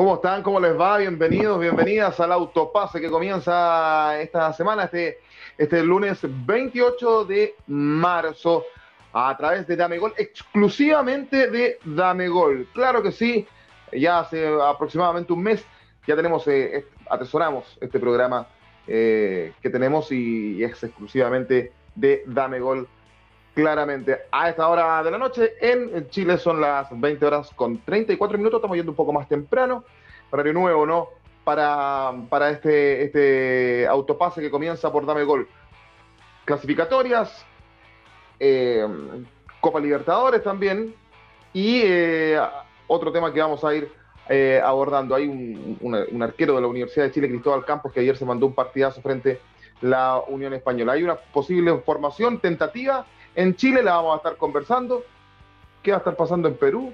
[0.00, 0.42] ¿Cómo están?
[0.42, 0.96] ¿Cómo les va?
[0.96, 5.18] Bienvenidos, bienvenidas al autopase que comienza esta semana, este,
[5.58, 8.64] este lunes 28 de marzo,
[9.12, 12.66] a través de Dame Gol, exclusivamente de Dame Gol.
[12.72, 13.46] Claro que sí,
[13.92, 15.66] ya hace aproximadamente un mes
[16.06, 18.48] ya tenemos, eh, atesoramos este programa
[18.86, 22.88] eh, que tenemos y, es exclusivamente de Dame Gol
[23.60, 25.54] claramente a esta hora de la noche.
[25.60, 29.84] En Chile son las 20 horas con 34 minutos, estamos yendo un poco más temprano,
[30.30, 31.08] horario nuevo, ¿no?
[31.44, 35.46] Para, para este, este autopase que comienza por Dame Gol.
[36.44, 37.44] Clasificatorias,
[38.38, 38.86] eh,
[39.60, 40.94] Copa Libertadores también,
[41.52, 42.40] y eh,
[42.86, 43.92] otro tema que vamos a ir
[44.28, 45.14] eh, abordando.
[45.14, 48.46] Hay un, un, arquero de la Universidad de Chile, Cristóbal Campos, que ayer se mandó
[48.46, 49.40] un partidazo frente
[49.82, 50.92] a la Unión Española.
[50.92, 53.06] Hay una posible formación tentativa
[53.40, 55.02] en Chile la vamos a estar conversando.
[55.82, 56.92] ¿Qué va a estar pasando en Perú?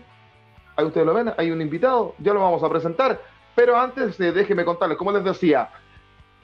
[0.77, 3.20] Ahí ustedes lo ven, hay un invitado, ya lo vamos a presentar.
[3.56, 5.70] Pero antes, eh, déjenme contarles, como les decía,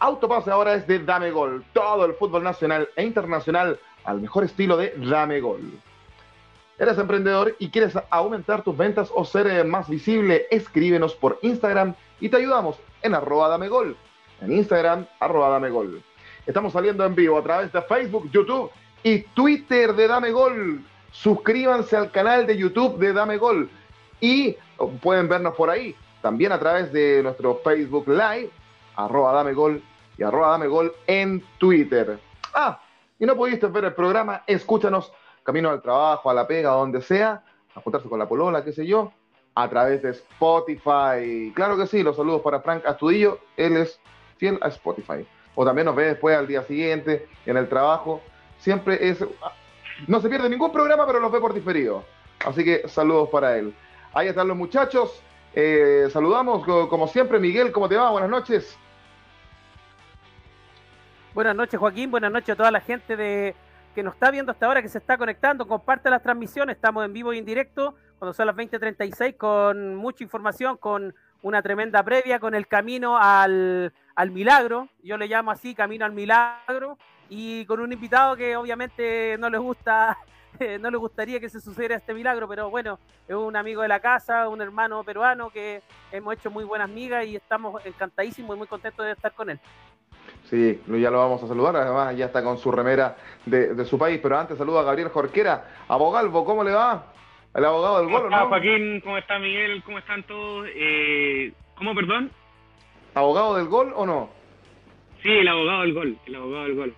[0.00, 1.64] Autopase ahora es de Dame Gol.
[1.72, 5.60] Todo el fútbol nacional e internacional al mejor estilo de Dame Gol.
[6.80, 10.46] ¿Eres emprendedor y quieres aumentar tus ventas o ser eh, más visible?
[10.50, 13.96] Escríbenos por Instagram y te ayudamos en arroba Dame Gol.
[14.40, 16.02] En Instagram, arroba Dame Gol.
[16.44, 18.72] Estamos saliendo en vivo a través de Facebook, YouTube
[19.02, 20.84] y Twitter de Dame Gol.
[21.10, 23.70] Suscríbanse al canal de YouTube de Dame Gol
[24.20, 24.56] y
[25.00, 25.94] pueden vernos por ahí.
[26.20, 28.50] También a través de nuestro Facebook Live,
[28.96, 29.82] arroba Dame Gol
[30.16, 32.18] y arroba Dame Gol en Twitter.
[32.54, 32.80] Ah,
[33.18, 37.42] y no pudiste ver el programa, escúchanos camino al trabajo, a la pega, donde sea,
[37.74, 39.12] a juntarse con la polola, qué sé yo,
[39.54, 41.52] a través de Spotify.
[41.54, 44.00] Claro que sí, los saludos para Frank Astudillo, él es
[44.36, 45.26] fiel a Spotify.
[45.54, 48.22] O también nos ve después al día siguiente en el trabajo
[48.62, 49.24] siempre es...
[50.06, 52.04] No se pierde ningún programa, pero los ve por diferido.
[52.44, 53.74] Así que saludos para él.
[54.14, 55.22] Ahí están los muchachos.
[55.54, 58.10] Eh, saludamos, como siempre, Miguel, ¿cómo te va?
[58.10, 58.78] Buenas noches.
[61.34, 62.10] Buenas noches, Joaquín.
[62.10, 63.54] Buenas noches a toda la gente de
[63.94, 65.66] que nos está viendo hasta ahora, que se está conectando.
[65.66, 66.76] Comparte las transmisiones.
[66.76, 71.62] Estamos en vivo y en directo cuando son las 20.36 con mucha información, con una
[71.62, 74.88] tremenda previa, con el camino al, al milagro.
[75.02, 76.96] Yo le llamo así, camino al milagro
[77.28, 80.18] y con un invitado que obviamente no les gusta,
[80.80, 84.00] no les gustaría que se sucediera este milagro, pero bueno, es un amigo de la
[84.00, 88.66] casa, un hermano peruano que hemos hecho muy buenas migas y estamos encantadísimos y muy
[88.66, 89.58] contentos de estar con él.
[90.50, 93.16] Sí, ya lo vamos a saludar, además ya está con su remera
[93.46, 97.06] de, su país, pero antes saludo a Gabriel Jorquera, abogalvo, ¿cómo le va?
[97.54, 98.46] El abogado del gol, ¿no?
[98.48, 99.00] Joaquín?
[99.00, 99.82] ¿Cómo está Miguel?
[99.84, 100.66] ¿Cómo están todos?
[100.74, 102.30] Eh, ¿Cómo, perdón?
[103.14, 104.30] ¿Abogado del gol o no?
[105.22, 106.94] Sí, el abogado del gol, el abogado del gol.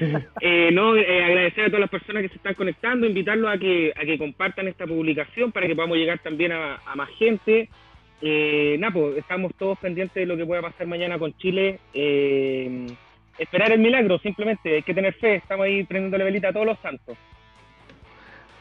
[0.40, 3.92] eh, no, eh, agradecer a todas las personas que se están conectando, invitarlos a que,
[3.94, 7.68] a que compartan esta publicación para que podamos llegar también a, más gente.
[8.22, 11.80] Eh, Napo, estamos todos pendientes de lo que pueda pasar mañana con Chile.
[11.92, 12.86] Eh,
[13.36, 16.78] esperar el milagro, simplemente, hay que tener fe, estamos ahí prendiéndole velita a todos los
[16.78, 17.18] santos.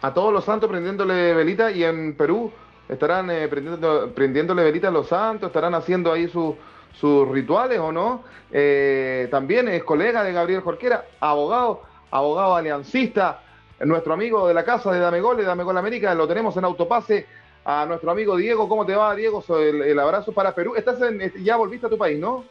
[0.06, 2.52] A todos los santos prendiéndole velita y en Perú
[2.88, 6.56] estarán eh, prendiendo, prendiéndole velita a los santos, estarán haciendo ahí su
[6.94, 8.24] sus rituales o no.
[8.52, 13.42] Eh, también es colega de Gabriel Jorquera, abogado, abogado aliancista,
[13.80, 17.26] nuestro amigo de la casa de Damegol, de Damegol América, lo tenemos en autopase.
[17.66, 19.44] A nuestro amigo Diego, ¿cómo te va, Diego?
[19.58, 20.76] El, el abrazo para Perú.
[20.76, 22.46] Estás en, este, ya volviste a tu país, ¿no?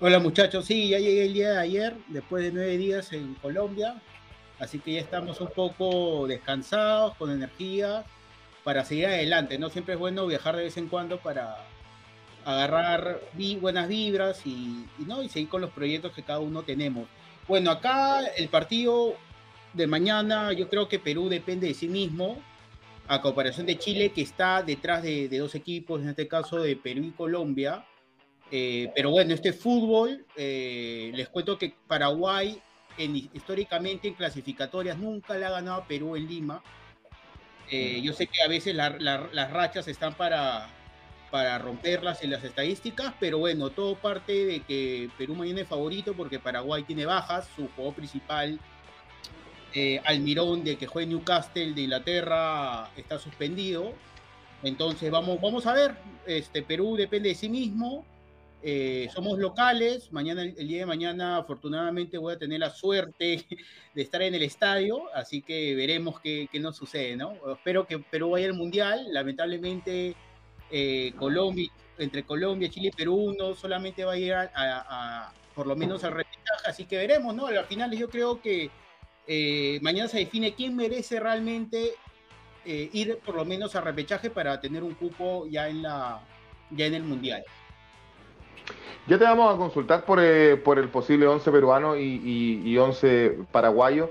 [0.00, 4.02] Hola muchachos, sí, ya llegué el día de ayer, después de nueve días en Colombia,
[4.62, 8.04] así que ya estamos un poco descansados, con energía,
[8.64, 9.68] para seguir adelante, ¿no?
[9.68, 11.56] Siempre es bueno viajar de vez en cuando para,
[12.44, 13.20] agarrar
[13.60, 15.22] buenas vibras y, ¿no?
[15.22, 17.06] y seguir con los proyectos que cada uno tenemos.
[17.48, 19.14] Bueno, acá el partido
[19.72, 22.36] de mañana, yo creo que Perú depende de sí mismo,
[23.08, 27.04] a comparación de Chile, que está detrás de, dos equipos, en este caso de Perú
[27.04, 27.84] y Colombia.
[28.50, 32.60] Eh, pero bueno, este fútbol, eh, les cuento que Paraguay
[32.98, 36.62] en, históricamente en clasificatorias nunca le ha ganado a Perú en Lima.
[37.70, 40.68] Eh, yo sé que a veces las rachas están para,
[41.30, 46.12] para romperlas en las estadísticas, pero bueno, todo parte de que Perú mañana es favorito
[46.12, 48.60] porque Paraguay tiene bajas, su juego principal,
[49.74, 53.94] eh, Almirón, de que juega Newcastle de Inglaterra, está suspendido.
[54.62, 55.96] Entonces vamos, vamos a ver,
[56.26, 58.04] este, Perú depende de sí mismo,
[58.62, 63.44] eh, somos locales, mañana, el día de mañana afortunadamente voy a tener la suerte
[63.94, 67.34] de estar en el estadio, así que veremos qué, qué nos sucede, ¿no?
[67.52, 70.14] Espero que Perú vaya al Mundial, lamentablemente
[70.70, 71.68] eh, Colombia,
[71.98, 76.12] entre Colombia, Chile y Perú no solamente va a ir a, por lo menos al
[76.12, 77.46] repechaje, así que veremos, ¿no?
[77.46, 78.70] Al final yo creo que
[79.26, 81.92] eh, mañana se define quién merece realmente
[82.64, 86.22] eh, ir por lo menos a repechaje para tener un cupo ya en, la,
[86.70, 87.44] ya en el Mundial.
[89.08, 93.36] Ya te vamos a consultar por, eh, por el posible 11 peruano y, y, 11
[93.50, 94.10] paraguayo,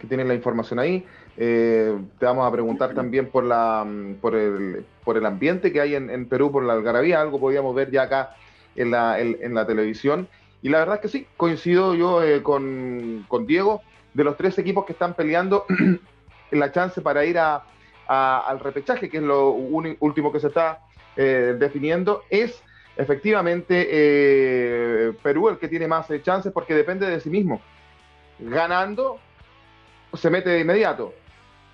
[0.00, 1.04] que tienen la información ahí.
[1.36, 3.86] Eh, te vamos a preguntar también por, la,
[4.20, 7.90] por, el, por el ambiente que hay en, Perú, por la algarabía, algo podíamos ver
[7.90, 8.34] ya acá
[8.76, 10.26] en la, en, la televisión.
[10.62, 13.82] Y la verdad es que sí, coincido yo eh, con, con, Diego,
[14.14, 15.66] de los tres equipos que están peleando
[16.50, 17.62] la chance para ir a,
[18.06, 20.80] al repechaje, que es lo último que se está
[21.14, 22.62] definiendo, es
[23.00, 27.60] efectivamente eh, Perú el que tiene más eh, chances porque depende de sí mismo.
[28.38, 29.18] Ganando,
[30.14, 31.14] se mete de inmediato.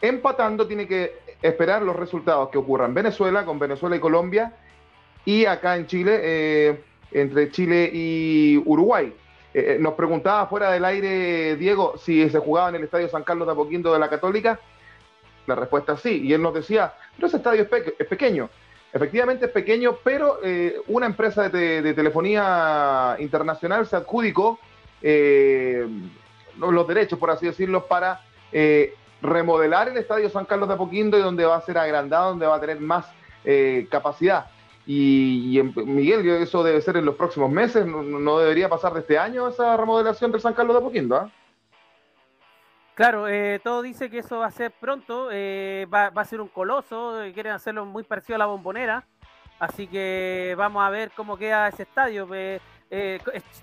[0.00, 2.94] Empatando, tiene que esperar los resultados que ocurran.
[2.94, 4.54] Venezuela, con Venezuela y Colombia,
[5.24, 6.80] y acá en Chile, eh,
[7.12, 9.12] entre Chile y Uruguay.
[9.80, 13.52] nos preguntaba fuera del aire, Diego, si se jugaba en el Estadio San Carlos de
[13.52, 14.60] Apoquindo de la Católica.
[15.46, 16.20] La respuesta es sí.
[16.22, 17.66] Y él nos decía, pero ese estadio
[17.98, 18.50] es pequeño.
[18.92, 24.58] Efectivamente es pequeño, pero eh, una empresa de, telefonía internacional se adjudicó
[25.02, 25.86] eh,
[26.58, 28.22] los derechos, por así decirlo, para
[28.52, 32.46] eh, remodelar el Estadio San Carlos de Apoquindo y donde va a ser agrandado, donde
[32.46, 33.06] va a tener más
[33.90, 34.46] capacidad.
[34.86, 39.46] Y, Miguel, eso debe ser en los próximos meses, no, debería pasar de este año
[39.48, 41.30] esa remodelación del San Carlos de Apoquindo.
[42.96, 46.48] Claro, eh, todo dice que eso va a ser pronto, eh, va, a ser un
[46.48, 49.04] coloso, eh, quieren hacerlo muy parecido a la bombonera,
[49.58, 52.26] así que vamos a ver cómo queda ese estadio.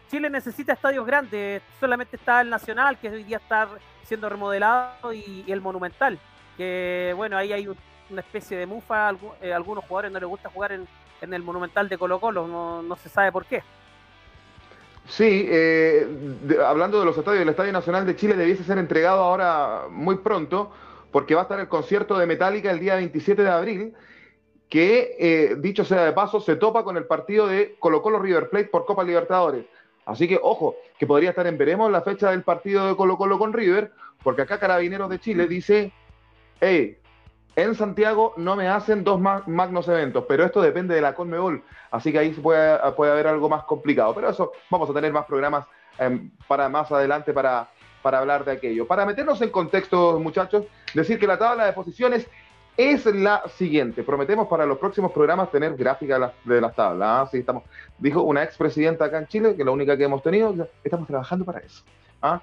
[0.08, 3.70] Chile necesita estadios grandes, solamente está el Nacional, que hoy día está
[4.04, 6.20] siendo remodelado, y, el Monumental,
[6.56, 7.68] que bueno, ahí hay
[8.12, 9.18] una especie de mufa, a
[9.56, 10.88] algunos jugadores no les gusta jugar en,
[11.22, 13.64] el Monumental de Colo Colo, no se sabe por qué.
[15.08, 16.08] Sí, eh,
[16.66, 20.72] hablando de los estadios, el Estadio Nacional de Chile debiese ser entregado ahora muy pronto,
[21.12, 23.94] porque va a estar el concierto de Metallica el día 27 de abril,
[24.70, 28.50] que, eh, dicho sea de paso, se topa con el partido de Colo Colo River
[28.50, 29.66] Plate por Copa Libertadores.
[30.06, 33.38] Así que, ojo, que podría estar en veremos la fecha del partido de Colo Colo
[33.38, 33.92] con River,
[34.24, 35.92] porque acá Carabineros de Chile dice,
[36.60, 36.98] hey,
[37.56, 42.12] en Santiago no me hacen dos magnos eventos, pero esto depende de la Conmebol, así
[42.12, 44.14] que ahí puede, puede haber algo más complicado.
[44.16, 45.66] Pero eso vamos a tener más programas
[45.98, 47.70] em, para más adelante para,
[48.02, 48.88] para hablar de aquello.
[48.88, 52.28] Para meternos en contexto, muchachos, decir que la tabla de posiciones
[52.78, 54.04] es la siguiente.
[54.04, 57.30] Prometemos para los próximos programas tener gráfica de las, tablas.
[57.34, 57.38] ¿ah?
[57.38, 57.64] estamos,
[58.00, 61.46] dijo una expresidenta acá en Chile, que es la única que hemos tenido, estamos trabajando
[61.46, 61.84] para eso.
[62.22, 62.42] ¿ah?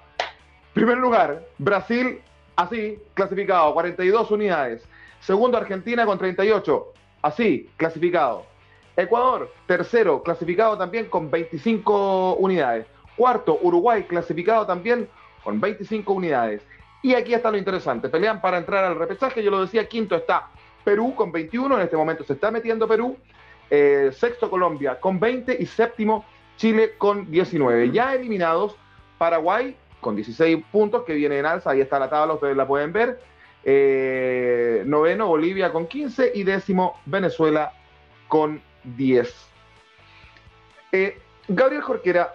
[0.73, 2.21] Primer lugar, Brasil,
[2.55, 4.87] así, clasificado, 42 unidades.
[5.21, 6.93] Segundo, Argentina con 38.
[7.21, 8.45] Así, clasificado.
[8.97, 12.87] Ecuador, tercero, clasificado también con 25 unidades.
[13.15, 15.07] Cuarto, Uruguay, clasificado también
[15.43, 16.61] con 25 unidades.
[17.03, 18.09] Y aquí está lo interesante.
[18.09, 19.43] Pelean para entrar al repechaje.
[19.43, 20.49] Yo lo decía, quinto está
[20.83, 21.75] Perú con 21.
[21.75, 23.17] En este momento se está metiendo Perú.
[23.69, 25.55] Eh, sexto, Colombia con 20.
[25.59, 26.25] Y séptimo,
[26.57, 27.91] Chile con 19.
[27.91, 28.75] Ya eliminados,
[29.17, 31.71] Paraguay con 16 puntos, que viene en alza.
[31.71, 33.19] Ahí está la tabla, ustedes la pueden ver.
[33.63, 37.73] Eh, noveno Bolivia con 15 y décimo Venezuela
[38.27, 39.47] con 10.
[40.91, 42.31] Eh, Gabriel Jorquera,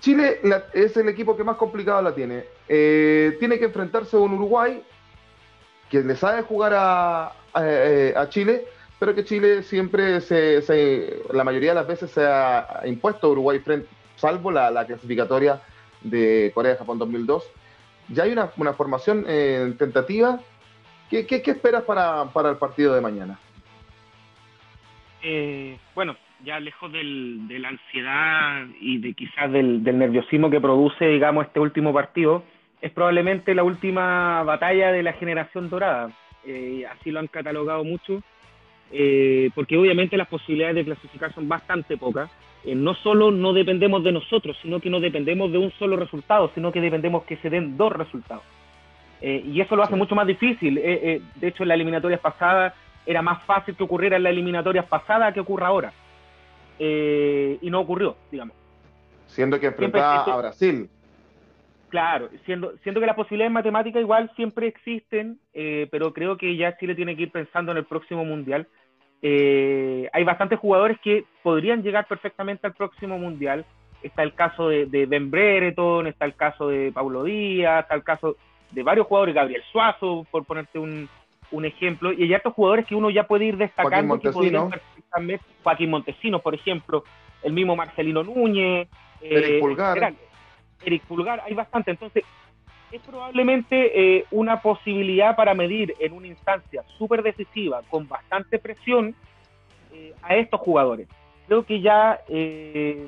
[0.00, 0.40] Chile
[0.72, 2.44] es el equipo que más complicado la tiene.
[2.68, 4.82] Eh, tiene que enfrentarse a un Uruguay
[5.90, 7.34] que le sabe jugar a,
[8.28, 8.66] Chile,
[8.98, 13.58] pero que Chile siempre, se, la mayoría de las veces se ha impuesto a Uruguay
[13.58, 15.60] frente, salvo la, la clasificatoria
[16.02, 17.50] de Corea-Japón 2002
[18.08, 20.40] ya hay una, formación eh, tentativa.
[21.10, 23.38] ¿Qué, esperas para, el partido de mañana?
[25.22, 31.06] Eh, bueno, ya lejos del, de la ansiedad y de quizás del, nerviosismo que produce,
[31.06, 32.44] digamos, este último partido,
[32.80, 36.10] es probablemente la última batalla de la generación dorada.
[36.44, 38.22] Eh, así lo han catalogado mucho,
[39.54, 42.30] porque obviamente las posibilidades de clasificar son bastante pocas.
[42.64, 46.50] Eh, no solo no dependemos de nosotros, sino que no dependemos de un solo resultado,
[46.54, 48.42] sino que dependemos que se den dos resultados.
[49.20, 50.78] Eh, y eso lo hace mucho más difícil.
[50.78, 52.74] Eh, de hecho, en las eliminatorias pasadas
[53.06, 55.92] era más fácil que ocurriera en las eliminatorias pasadas que ocurra ahora.
[56.80, 58.54] y no ocurrió, digamos.
[59.26, 60.88] Siendo que enfrentaba a Brasil.
[61.88, 66.94] Claro, siendo, siendo que las posibilidades matemáticas igual siempre existen, pero creo que ya Chile
[66.94, 68.66] tiene que ir pensando en el próximo Mundial
[69.20, 73.64] eh, hay bastantes jugadores que podrían llegar perfectamente al próximo mundial.
[74.02, 78.04] Está el caso de, de Ben Brereton, está el caso de Paulo Díaz, está el
[78.04, 78.36] caso
[78.70, 81.08] de varios jugadores, Gabriel Suazo, por ponerte un,
[81.64, 84.18] ejemplo, y hay otros jugadores que uno ya puede ir destacando.
[84.20, 84.70] Joaquín Montesino,
[85.64, 87.02] Joaquín Montesinos, por ejemplo,
[87.42, 88.88] el mismo Marcelino Núñez,
[89.20, 90.14] eh, Pulgar.
[90.84, 91.90] Eric Pulgar, hay bastante.
[91.90, 92.24] Entonces,
[92.90, 99.14] es probablemente eh, una posibilidad para medir en una instancia súper decisiva, con bastante presión,
[99.92, 101.08] eh, a estos jugadores.
[101.46, 103.06] Creo que ya eh,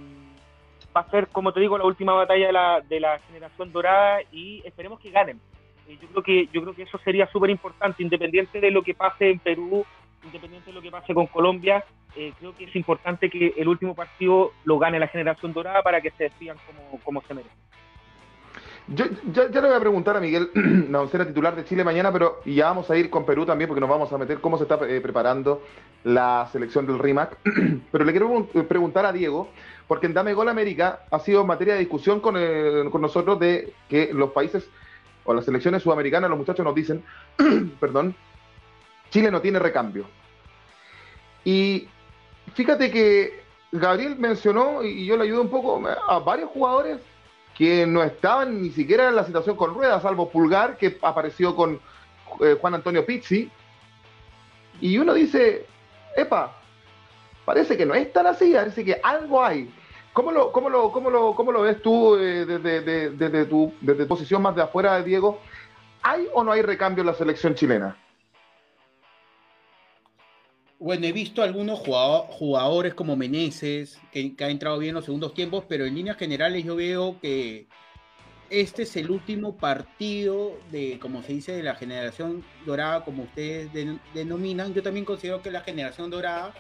[0.95, 4.21] va a ser, como te digo, la última batalla de la, de la generación dorada
[4.33, 5.41] y esperemos que ganen.
[5.89, 9.31] yo, creo que, yo creo que eso sería súper importante, independiente de lo que pase
[9.31, 9.85] en Perú,
[10.25, 11.85] independiente de lo que pase con Colombia,
[12.15, 16.11] creo que es importante que el último partido lo gane la generación dorada para que
[16.11, 17.55] se despidan como, como se merece.
[18.89, 20.51] Yo ya, le voy a preguntar a Miguel,
[20.91, 23.89] la titular de Chile mañana, pero ya vamos a ir con Perú también porque nos
[23.89, 25.63] vamos a meter cómo se está eh, preparando
[26.03, 27.39] la selección del RIMAC.
[27.93, 29.49] pero le quiero preguntar a Diego,
[29.87, 32.35] porque en Dame Gol América ha sido materia de discusión con,
[32.91, 34.69] con nosotros de que los países
[35.23, 37.05] o las selecciones sudamericanas, los muchachos nos dicen,
[37.81, 38.17] perdón,
[39.11, 40.07] Chile no tiene recambio.
[41.45, 41.89] Y
[42.55, 46.99] fíjate que Gabriel mencionó, y yo le ayudo un poco, a varios jugadores
[47.57, 51.81] que no estaban ni siquiera en la situación con ruedas, salvo Pulgar, que apareció con
[52.41, 53.51] eh, Juan Antonio Pizzi.
[54.81, 55.67] Y uno dice,
[56.17, 56.57] epa,
[57.45, 59.71] parece que no es tan así, parece que algo hay.
[60.13, 64.03] ¿Cómo lo, cómo lo, cómo lo, cómo lo ves tú eh, desde, desde, tu, desde
[64.03, 65.41] tu posición más de afuera, Diego?
[66.03, 67.97] ¿Hay o no hay recambio en la selección chilena?
[70.81, 75.35] Bueno, he visto algunos jugadores como Meneses, que, que, ha entrado bien en los segundos
[75.35, 77.67] tiempos, pero en líneas generales yo veo que
[78.49, 83.71] este es el último partido de, como se dice, de la generación dorada, como ustedes
[84.15, 84.73] denominan.
[84.73, 86.55] Yo también considero que la generación dorada,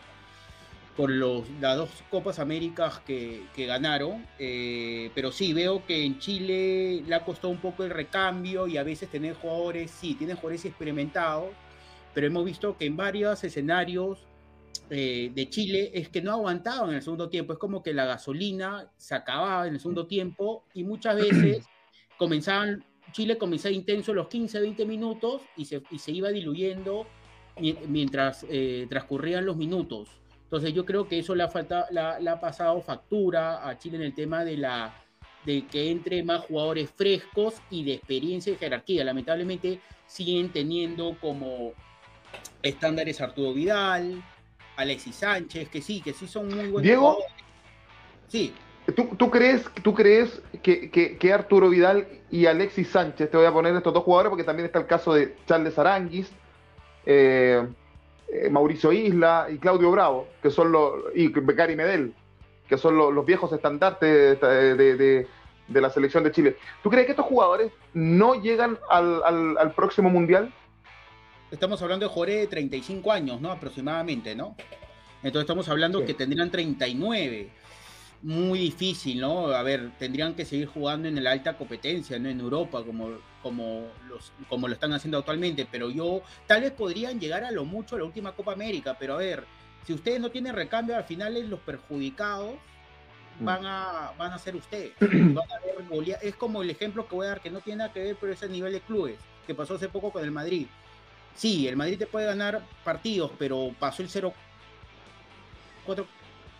[0.98, 7.02] por los, las dos Copas Américas que, ganaron, eh, pero sí, veo que en Chile
[7.06, 10.66] le ha costado un poco el recambio y a veces tener jugadores, sí, tienen jugadores
[10.66, 11.48] experimentados
[12.14, 14.26] pero hemos visto que en varios escenarios
[14.88, 18.06] eh, de Chile es que no aguantaban en el segundo tiempo, es como que la
[18.06, 21.66] gasolina se acababa en el segundo tiempo y muchas veces
[22.18, 27.06] comenzaban, Chile comenzaba intenso los 15, 20 minutos y se, y se iba diluyendo
[27.88, 30.08] mientras eh, transcurrían los minutos.
[30.44, 34.02] Entonces yo creo que eso le ha, faltado, le ha pasado factura a Chile en
[34.02, 34.94] el tema de la
[35.44, 39.04] de que entre más jugadores frescos y de experiencia y jerarquía.
[39.04, 41.72] Lamentablemente siguen teniendo como
[42.62, 44.22] estándares Arturo Vidal,
[44.76, 46.82] Alexis Sánchez, que sí, que sí son muy buenos.
[46.82, 47.18] Diego,
[48.28, 48.54] sí.
[48.94, 53.76] ¿Tú, crees, tú crees que, que, Arturo Vidal y Alexis Sánchez, te voy a poner
[53.76, 56.32] estos dos jugadores porque también está el caso de Charles Aranguis,
[57.06, 57.64] eh,
[58.28, 62.14] eh, Mauricio Isla y Claudio Bravo, que son los, y Becari Medel,
[62.68, 65.26] que son los, viejos estandartes de,
[65.68, 66.56] la selección de Chile.
[66.82, 70.52] ¿Tú crees que estos jugadores no llegan al, al próximo mundial?
[71.50, 73.50] Estamos hablando de Jorge de 35 años, ¿no?
[73.50, 74.56] Aproximadamente, ¿no?
[75.22, 77.50] Entonces estamos hablando que tendrían 39.
[78.22, 79.48] Muy difícil, ¿no?
[79.48, 82.28] A ver, tendrían que seguir jugando en la alta competencia, ¿no?
[82.28, 85.66] En Europa, como, como, los, como lo están haciendo actualmente.
[85.70, 88.96] Pero yo, tal vez podrían llegar a lo mucho a la última Copa América.
[88.98, 89.44] Pero a ver,
[89.86, 92.54] si ustedes no tienen recambio, al final los perjudicados
[93.38, 93.44] mm.
[93.44, 94.92] van a, van a ser ustedes.
[96.22, 98.32] es como el ejemplo que voy a dar, que no tiene nada que ver, pero
[98.32, 100.66] es a nivel de clubes, que pasó hace poco con el Madrid.
[101.34, 104.32] Sí, el Madrid te puede ganar partidos, pero pasó el 0-4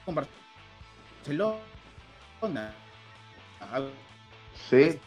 [0.04, 1.60] con Barcelona.
[4.68, 4.98] Sí.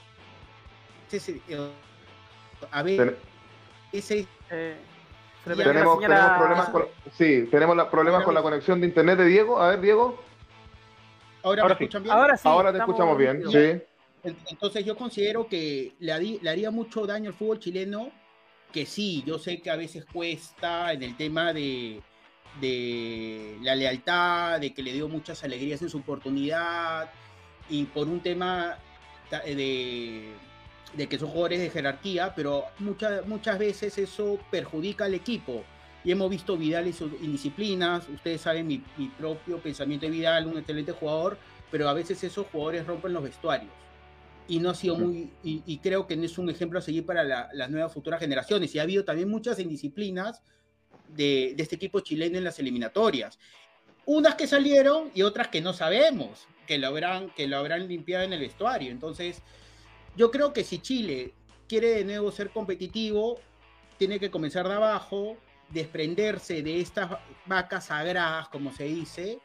[2.72, 3.18] A ver,
[3.92, 4.28] ese.
[4.50, 4.76] Eh,
[5.44, 9.60] tenemos, problemas con, sí, tenemos problemas con la conexión de internet de Diego.
[9.60, 10.24] A ver, Diego.
[11.44, 12.16] Ahora, me escuchan bien.
[12.16, 12.48] Ahora sí.
[12.48, 13.82] Ahora te escuchamos bien, sí.
[14.24, 18.10] Entonces yo considero que le, le haría mucho daño al fútbol chileno
[18.74, 22.02] que sí, yo sé que a veces cuesta en el tema de,
[23.62, 27.10] la lealtad, de que le dio muchas alegrías en su oportunidad
[27.70, 28.78] y por un tema
[29.46, 30.34] de,
[31.10, 35.64] que son jugadores de jerarquía, pero muchas, muchas veces eso perjudica al equipo.
[36.04, 40.48] Y hemos visto Vidal y sus indisciplinas, ustedes saben mi, mi propio pensamiento de Vidal,
[40.48, 41.38] un excelente jugador,
[41.72, 43.72] pero a veces esos jugadores rompen los vestuarios
[44.48, 47.52] y no ha sido muy, y, creo que no es un ejemplo a seguir para
[47.54, 48.74] las nuevas futuras generaciones.
[48.76, 50.42] Y ha habido también muchas indisciplinas
[51.08, 53.40] de, de, este equipo chileno en las eliminatorias.
[54.06, 58.26] Unas que salieron y otras que no sabemos, que lo habrán, que lo habrán limpiado
[58.26, 58.92] en el vestuario.
[58.92, 59.42] Entonces,
[60.16, 61.34] yo creo que si Chile
[61.68, 63.40] quiere de nuevo ser competitivo,
[63.98, 65.38] tiene que comenzar de abajo,
[65.70, 67.12] desprenderse de estas
[67.46, 69.40] vacas sagradas, como se dice,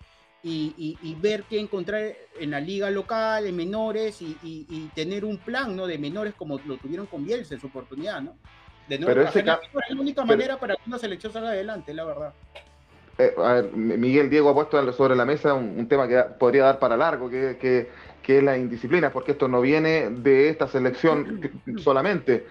[0.49, 5.87] y, ver qué encontrar en la liga local, en menores, y, tener un plan ¿no?
[5.87, 8.37] de menores como lo tuvieron con Bielsa en su oportunidad, ¿no?
[8.89, 12.33] De nuevo, pero es la única manera para que una selección salga adelante, la verdad.
[13.19, 16.79] Eh, a ver, Miguel Diego ha puesto sobre la mesa un, tema que podría dar
[16.79, 17.59] para largo, que,
[18.29, 22.47] que es la indisciplina, porque esto no viene de esta selección solamente,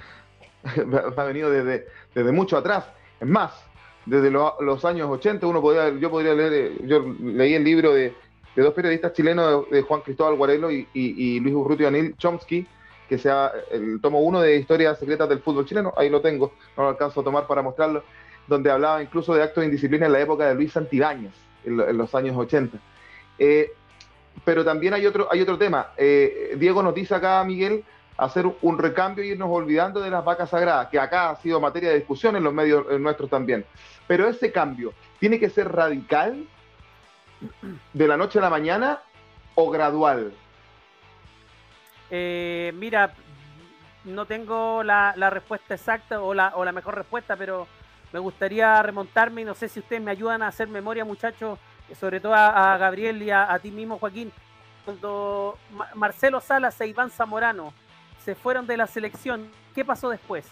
[1.17, 2.85] ha venido desde, desde mucho atrás.
[3.19, 3.66] Es más,
[4.07, 8.13] desde los años 80 uno podía, yo podría leer, eh, yo leí el libro de,
[8.55, 12.65] dos periodistas chilenos, de, Juan Cristóbal Guarelo y, Luis Urruti Anil Chomsky,
[13.09, 16.83] que sea el tomo uno de Historias Secretas del Fútbol Chileno, ahí lo tengo, no
[16.83, 18.03] lo alcanzo a tomar para mostrarlo,
[18.47, 21.33] donde hablaba incluso de actos de indisciplina en la época de Luis Santibáñez,
[21.65, 22.77] en, los años 80.
[23.39, 23.71] Eh,
[24.45, 25.91] pero también hay otro, hay otro tema.
[25.97, 27.83] Eh, Diego nos dice acá, Miguel,
[28.17, 31.89] hacer un recambio y irnos olvidando de las vacas sagradas, que acá ha sido materia
[31.89, 33.65] de discusión en los medios nuestros también.
[34.07, 36.45] Pero ese cambio tiene que ser radical
[37.93, 38.99] de la noche a la mañana
[39.55, 40.33] o gradual.
[42.09, 43.13] Eh, mira,
[44.05, 47.67] no tengo la, respuesta exacta o la, o la mejor respuesta, pero
[48.11, 51.59] me gustaría remontarme y no sé si ustedes me ayudan a hacer memoria, muchachos,
[51.99, 54.31] sobre todo a, Gabriel y a, ti mismo, Joaquín.
[54.85, 55.57] Cuando
[55.95, 57.73] Marcelo Salas e Iván Zamorano
[58.27, 60.45] se fueron de la selección, ¿qué pasó después?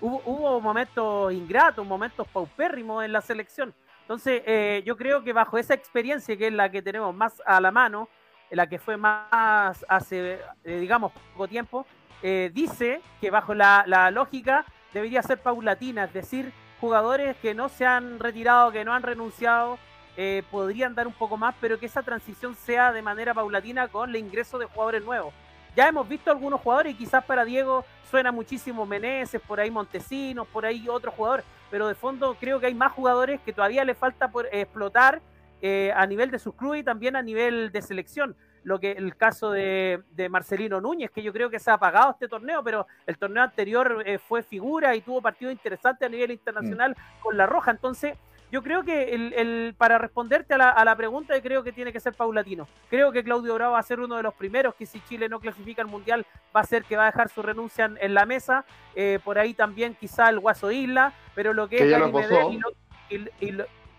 [0.00, 3.74] Hubo, momentos ingratos, momentos paupérrimos en la selección.
[4.02, 7.60] Entonces, eh, yo creo que bajo esa experiencia, que es la que tenemos más a
[7.60, 8.08] la mano,
[8.50, 11.84] la que fue más hace, eh, digamos, poco tiempo,
[12.22, 17.68] eh, dice que bajo la, la lógica debería ser paulatina, es decir, jugadores que no
[17.68, 19.80] se han retirado, que no han renunciado,
[20.16, 24.10] eh, podrían dar un poco más, pero que esa transición sea de manera paulatina con
[24.10, 25.34] el ingreso de jugadores nuevos.
[25.78, 30.48] Ya hemos visto algunos jugadores y quizás para Diego suena muchísimo Meneses, por ahí Montesinos,
[30.48, 33.94] por ahí otros jugadores, pero de fondo creo que hay más jugadores que todavía le
[33.94, 35.22] falta por explotar
[35.62, 39.16] eh, a nivel de sus clubes y también a nivel de selección lo que el
[39.16, 43.16] caso de, Marcelino Núñez, que yo creo que se ha apagado este torneo, pero el
[43.16, 47.22] torneo anterior eh, fue figura y tuvo partidos interesantes a nivel internacional mm.
[47.22, 47.70] con la Roja.
[47.70, 48.18] Entonces,
[48.50, 52.00] yo creo que el, para responderte a la, a la, pregunta, creo que tiene que
[52.00, 52.66] ser paulatino.
[52.88, 55.40] Creo que Claudio Bravo va a ser uno de los primeros que si Chile no
[55.40, 58.64] clasifica al Mundial va a ser que va a dejar su renuncia en, la mesa.
[58.94, 62.74] Eh, por ahí también quizá el Guaso Isla, pero lo que, es Gary Medel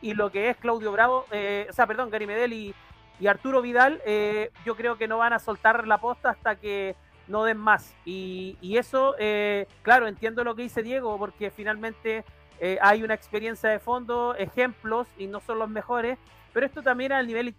[0.01, 2.73] y lo, que es Claudio Bravo, eh, o sea, perdón, Gary Medel y,
[3.19, 6.95] y Arturo Vidal, eh, yo creo que no van a soltar la posta hasta que
[7.27, 7.95] no den más.
[8.05, 12.23] Y, eso, eh, claro, entiendo lo que dice Diego, porque finalmente
[12.59, 16.17] eh, hay una experiencia de fondo, ejemplos, y no son los mejores,
[16.53, 17.55] pero esto también a nivel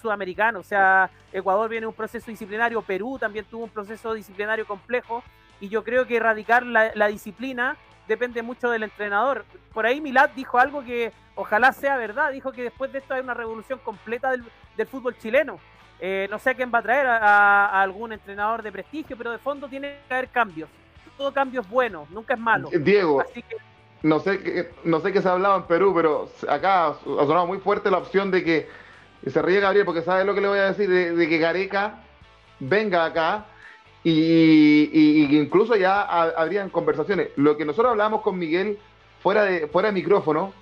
[0.00, 5.22] sudamericano, o sea, Ecuador viene un proceso disciplinario, Perú también tuvo un proceso disciplinario complejo,
[5.60, 7.76] y yo creo que erradicar la disciplina
[8.08, 9.44] depende mucho del entrenador.
[9.72, 13.20] Por ahí Milad dijo algo que ojalá sea verdad, dijo que después de esto hay
[13.20, 15.58] una revolución completa del, fútbol chileno.
[16.00, 19.38] Eh, no sé a quién va a traer, a, algún entrenador de prestigio, pero de
[19.38, 20.68] fondo tiene que haber cambios.
[21.16, 22.68] Todo cambio es bueno, nunca es malo.
[22.72, 23.22] Eh, Diego,
[24.02, 27.58] no, sé, no sé qué se ha hablado en Perú, pero acá ha sonado muy
[27.58, 28.68] fuerte la opción de que
[29.26, 32.02] se ríe Gabriel, porque sabe lo que le voy a decir, de, que Gareca
[32.58, 33.46] venga acá
[34.02, 37.28] y, incluso ya habrían conversaciones.
[37.36, 38.78] Lo que nosotros hablábamos con Miguel
[39.22, 40.52] fuera de, fuera de micrófono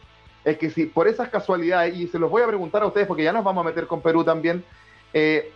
[0.45, 3.25] es que si por esas casualidades, y se los voy a preguntar a ustedes porque
[3.25, 4.65] ya nos vamos a meter con Perú también,
[5.13, 5.53] eh,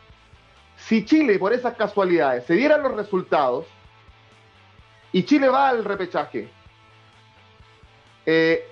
[0.76, 3.66] si Chile por esas casualidades se dieran los resultados
[5.12, 6.48] y Chile va al repechaje,
[8.26, 8.64] eh,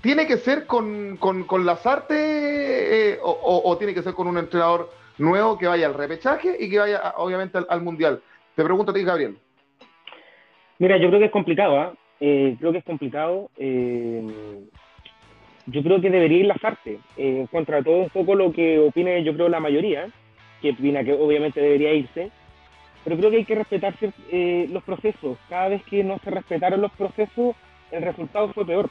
[0.00, 4.38] ¿tiene que ser con, con, con las artes eh, o tiene que ser con un
[4.38, 4.90] entrenador?
[5.18, 8.20] nuevo que vaya al repechaje y que vaya obviamente al, Mundial.
[8.54, 9.36] Te pregunto a ti, Gabriel.
[10.78, 11.92] Mira, yo creo que es complicado, ¿ah?
[12.20, 12.56] ¿eh?
[12.58, 13.50] creo que es complicado.
[13.56, 14.26] Eh,
[15.66, 16.98] yo creo que debería ir las artes,
[17.52, 20.08] contra todo un poco lo que opine yo creo la mayoría,
[20.60, 22.32] que opina que obviamente debería irse,
[23.04, 23.94] pero creo que hay que respetar
[24.70, 25.38] los procesos.
[25.48, 27.54] Cada vez que no se respetaron los procesos,
[27.92, 28.90] el resultado fue peor.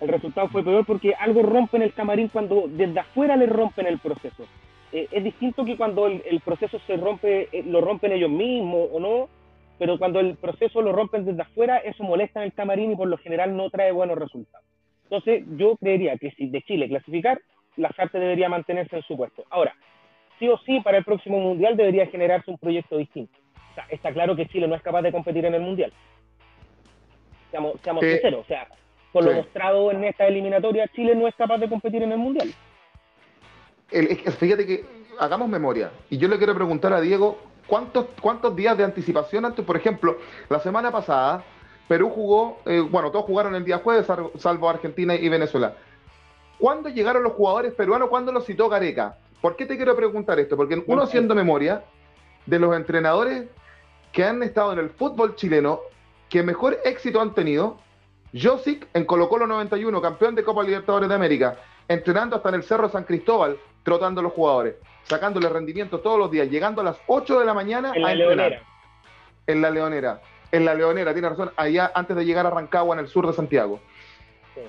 [0.00, 3.86] El resultado fue peor porque algo rompe en el camarín cuando desde afuera le rompen
[3.86, 4.44] el proceso.
[4.92, 9.00] Eh, es distinto que cuando el, proceso se rompe, eh, lo rompen ellos mismos o
[9.00, 9.28] no,
[9.78, 13.08] pero cuando el proceso lo rompen desde afuera, eso molesta en el camarín y por
[13.08, 14.66] lo general no trae buenos resultados.
[15.04, 17.40] Entonces, yo creería que si de Chile clasificar,
[17.76, 19.44] la Sarte debería mantenerse en su puesto.
[19.50, 19.74] Ahora,
[20.38, 23.38] sí o sí, para el próximo Mundial debería generarse un proyecto distinto.
[23.70, 25.92] O sea, está claro que Chile no es capaz de competir en el Mundial.
[27.52, 28.66] Seamos, seamos sinceros, o sea,
[29.12, 32.52] por lo mostrado en esta eliminatoria, Chile no es capaz de competir en el Mundial
[34.38, 34.84] fíjate que
[35.18, 35.90] hagamos memoria.
[36.10, 39.64] Y yo le quiero preguntar a Diego, ¿cuántos, cuántos días de anticipación antes?
[39.64, 41.44] Por ejemplo, la semana pasada,
[41.88, 44.06] Perú jugó, eh, bueno, todos jugaron el día jueves,
[44.38, 45.74] salvo Argentina y Venezuela.
[46.58, 48.08] ¿Cuándo llegaron los jugadores peruanos?
[48.08, 49.16] ¿Cuándo los citó Gareca?
[49.40, 50.56] ¿Por qué te quiero preguntar esto?
[50.56, 51.82] Porque uno haciendo memoria
[52.46, 53.48] de los entrenadores
[54.12, 55.80] que han estado en el fútbol chileno,
[56.32, 57.76] que mejor éxito han tenido,
[58.32, 62.62] Josic en Colo Colo 91, campeón de Copa Libertadores de América, entrenando hasta en el
[62.62, 64.76] Cerro San Cristóbal, trotando los jugadores.
[65.04, 68.12] sacándole rendimiento todos los días, llegando a las 8 de la mañana En a la
[68.12, 68.36] entrenar.
[68.50, 68.62] leonera.
[69.46, 70.20] En la Leonera.
[70.52, 73.32] En la Leonera, tiene razón, allá antes de llegar a Rancagua, en el sur de
[73.34, 73.80] Santiago.
[74.54, 74.60] Sí.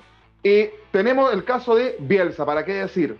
[0.46, 3.16] Y tenemos el caso de Bielsa, ¿para qué decir?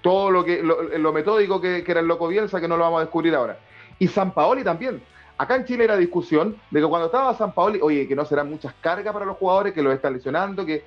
[0.00, 2.82] Todo lo que lo, lo metódico que, que era el loco Bielsa, que no lo
[2.84, 3.58] vamos a descubrir ahora.
[4.00, 5.00] Y San Paoli también.
[5.38, 8.50] Acá en Chile era discusión de que cuando estaba San Paoli, oye, que no serán
[8.50, 10.82] muchas cargas para los jugadores, que los están lesionando, que.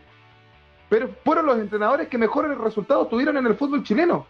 [0.89, 4.25] Pero fueron los entrenadores que mejores resultados tuvieron en el fútbol chileno.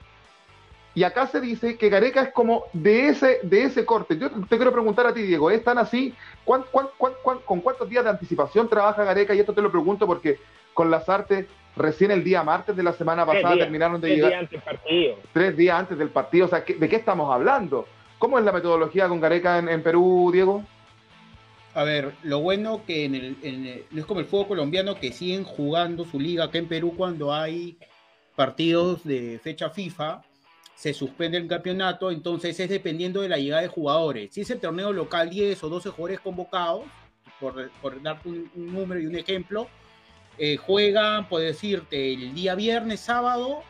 [0.93, 4.17] Y acá se dice que Gareca es como de ese, de ese corte.
[4.17, 6.13] Yo te quiero preguntar a ti, Diego, ¿es tan así?
[6.43, 9.33] ¿Cuán- cuán- cuán- cuán- con cuántos días de anticipación trabaja Gareca?
[9.33, 10.37] Y esto te lo pregunto porque
[10.73, 14.15] con las artes, recién el día martes de la semana pasada días, terminaron de tres
[14.17, 15.15] llegar días antes del partido.
[15.33, 16.45] tres días antes del partido.
[16.45, 17.87] O sea, ¿qué- ¿de qué estamos hablando?
[18.21, 20.63] ¿Cómo es la metodología con Gareca en, Perú, Diego?
[21.73, 23.65] A ver, lo bueno que en el, en
[23.97, 27.79] es como el fútbol colombiano que siguen jugando su liga acá en Perú cuando hay
[28.35, 30.21] partidos de fecha FIFA,
[30.75, 34.31] se suspende el campeonato, entonces es dependiendo de la llegada de jugadores.
[34.31, 36.83] Si es el torneo local 10 o 12 jugadores convocados,
[37.39, 39.67] por, por darte un, un número y un ejemplo,
[40.37, 43.63] eh, juegan, por decirte, el día viernes, sábado,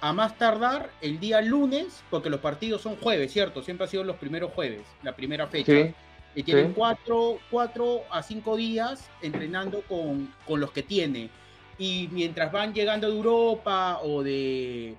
[0.00, 3.62] a más tardar el día lunes, porque los partidos son jueves, ¿cierto?
[3.62, 5.72] Siempre ha sido los primeros jueves, la primera fecha.
[5.72, 5.94] Sí.
[6.34, 6.72] Y tienen Sí.
[6.76, 11.28] cuatro, cuatro a cinco días entrenando con, con los que tiene.
[11.78, 14.96] Y mientras van llegando de Europa o de,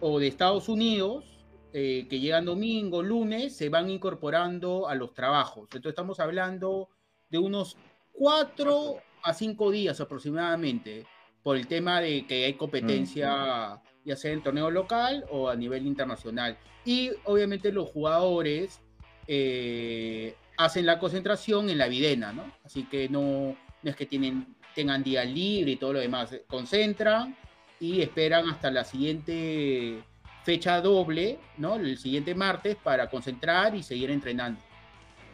[0.00, 1.24] o de Estados Unidos,
[1.72, 5.64] eh, que llegan domingo, lunes, se van incorporando a los trabajos.
[5.64, 6.88] Entonces estamos hablando
[7.30, 7.76] de unos
[8.12, 11.04] cuatro a cinco días aproximadamente,
[11.42, 15.86] por el tema de que hay competencia, ya sea en torneo local o a nivel
[15.86, 16.56] internacional.
[16.84, 18.80] Y obviamente los jugadores
[19.26, 22.44] eh, hacen la concentración en la videna, ¿no?
[22.64, 27.36] Así que no, no es que tienen, tengan día libre y todo lo demás, concentran
[27.80, 30.02] y esperan hasta la siguiente
[30.44, 31.76] fecha doble, ¿no?
[31.76, 34.60] El siguiente martes para concentrar y seguir entrenando.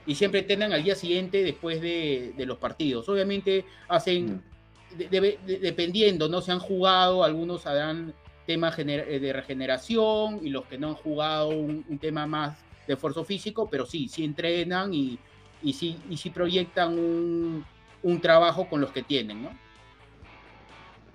[0.06, 3.09] Y siempre entrenan al día siguiente después de, de los partidos.
[3.09, 4.42] Obviamente hacen,
[4.96, 6.40] de- de- de- dependiendo, ¿no?
[6.40, 8.14] Se han jugado, algunos harán
[8.58, 12.94] gener- eh, de regeneración y los que no han jugado un, un tema más de
[12.94, 15.18] esfuerzo físico, pero sí, sí entrenan y,
[15.62, 17.64] y sí, y sí proyectan un,
[18.02, 19.50] un trabajo con los que tienen, ¿no?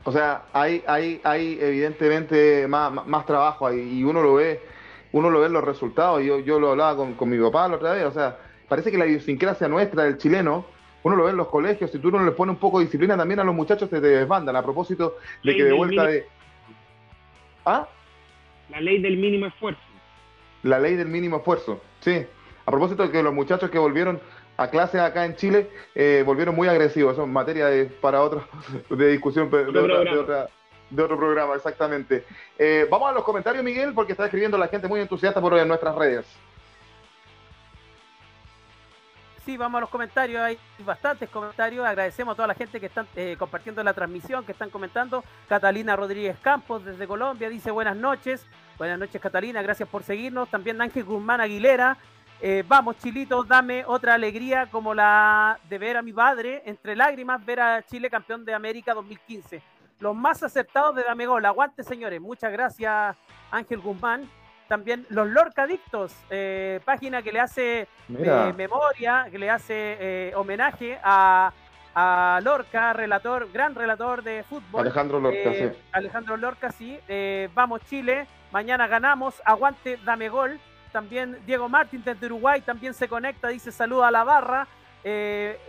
[0.04, 4.62] O sea, hay, hay, hay evidentemente más, más- trabajo ahí y uno lo ve,
[5.14, 6.22] uno lo ve en los resultados.
[6.24, 8.38] Yo, yo lo hablaba con, con mi papá la otra vez, o sea,
[8.70, 10.64] parece que la idiosincrasia nuestra del chileno,
[11.02, 13.18] uno lo ve en los colegios, si tú no le pones un poco de disciplina
[13.18, 14.56] también a los muchachos se te desbandan.
[14.56, 16.28] A propósito de que de vuelta de...
[17.66, 17.88] ¿Ah?
[18.70, 19.82] La ley del mínimo esfuerzo.
[20.64, 22.26] La ley del mínimo esfuerzo, sí.
[22.66, 24.20] A propósito de que los muchachos que volvieron
[24.58, 28.48] a clases acá en Chile eh, volvieron muy agresivos, eso es materia de, para otro,
[28.90, 30.22] de discusión de, Otro otra- de programa.
[30.22, 30.50] otra-
[30.90, 32.24] de otro programa, exactamente.
[32.60, 35.68] Eh, vamos a los comentarios, Miguel, porque está escribiendo la gente muy entusiasta por en
[35.68, 36.26] nuestras redes.
[39.46, 40.42] Sí, vamos a los comentarios.
[40.42, 41.86] Hay bastantes comentarios.
[41.86, 45.24] Agradecemos a toda la gente que están eh, compartiendo la transmisión, que están comentando.
[45.48, 48.44] Catalina Rodríguez Campos desde Colombia dice buenas noches.
[48.80, 49.62] Buenas noches, Catalina.
[49.62, 50.50] Gracias por seguirnos.
[50.50, 51.96] También Ángel Guzmán Aguilera.
[52.42, 57.46] Eh, vamos, Chilito, dame otra alegría como la de ver a mi padre, entre lágrimas,
[57.46, 59.62] ver a Chile campeón de América 2015.
[60.00, 61.46] Los más acertados de Dame Gol.
[61.46, 62.20] Aguante, señores.
[62.20, 63.16] Muchas gracias,
[63.52, 64.28] Ángel Guzmán.
[64.68, 71.00] También los Lorcadictos, eh, página que le hace eh, memoria, que le hace eh, homenaje
[71.04, 71.52] a,
[71.94, 74.82] a Lorca, relator, gran relator de fútbol.
[74.82, 75.82] Alejandro Lorca, Eh, sí.
[75.92, 77.00] Alejandro Lorca, sí.
[77.54, 80.60] Vamos Chile, mañana ganamos, aguante, dame gol.
[80.92, 84.68] También Diego Martín desde Uruguay también se conecta, dice saluda a la barra.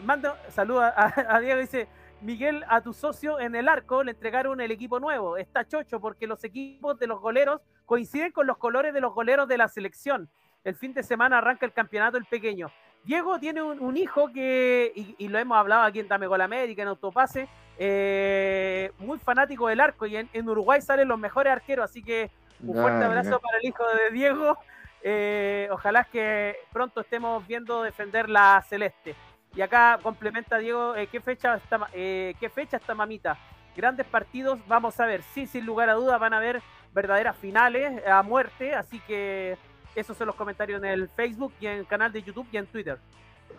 [0.02, 1.86] Manda, saluda a, a Diego, dice
[2.22, 5.36] Miguel, a tu socio en el arco le entregaron el equipo nuevo.
[5.36, 9.46] Está chocho porque los equipos de los goleros coinciden con los colores de los goleros
[9.48, 10.28] de la selección.
[10.64, 12.70] El fin de semana arranca el campeonato el pequeño.
[13.04, 16.40] Diego tiene un, un hijo que, y, y lo hemos hablado aquí en Dame Gol
[16.40, 17.48] América, en Autopase,
[17.78, 22.30] eh, muy fanático del arco y en, en Uruguay salen los mejores arqueros, así que
[22.60, 24.58] un fuerte abrazo para el hijo de Diego.
[25.02, 29.14] Eh, ojalá que pronto estemos viendo defender la celeste.
[29.56, 33.38] Y acá complementa Diego, eh, ¿qué, fecha está, eh, ¿qué fecha está mamita?
[33.74, 35.22] Grandes partidos, vamos a ver.
[35.32, 36.60] Sí, sin lugar a dudas van a haber
[36.94, 39.56] verdaderas finales a muerte, así que
[39.94, 42.66] esos son los comentarios en el Facebook y en el canal de YouTube y en
[42.66, 42.98] Twitter.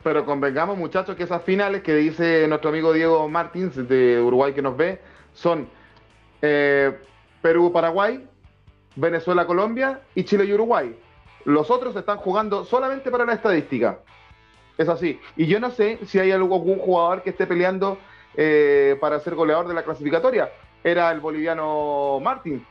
[0.04, 4.62] Pero convengamos, muchachos, que esas finales que dice nuestro amigo Diego Martins de Uruguay que
[4.62, 5.02] nos ve
[5.34, 5.68] son
[6.44, 6.96] eh,
[7.42, 8.28] Perú-Paraguay,
[8.96, 10.96] Venezuela-Colombia y Chile y Uruguay.
[11.46, 14.00] Los otros están jugando solamente para la estadística.
[14.78, 15.20] Es así.
[15.36, 17.98] Y yo no sé si hay algún jugador que esté peleando
[18.36, 20.52] eh, para ser goleador de la clasificatoria.
[20.84, 22.66] Era el boliviano Martín,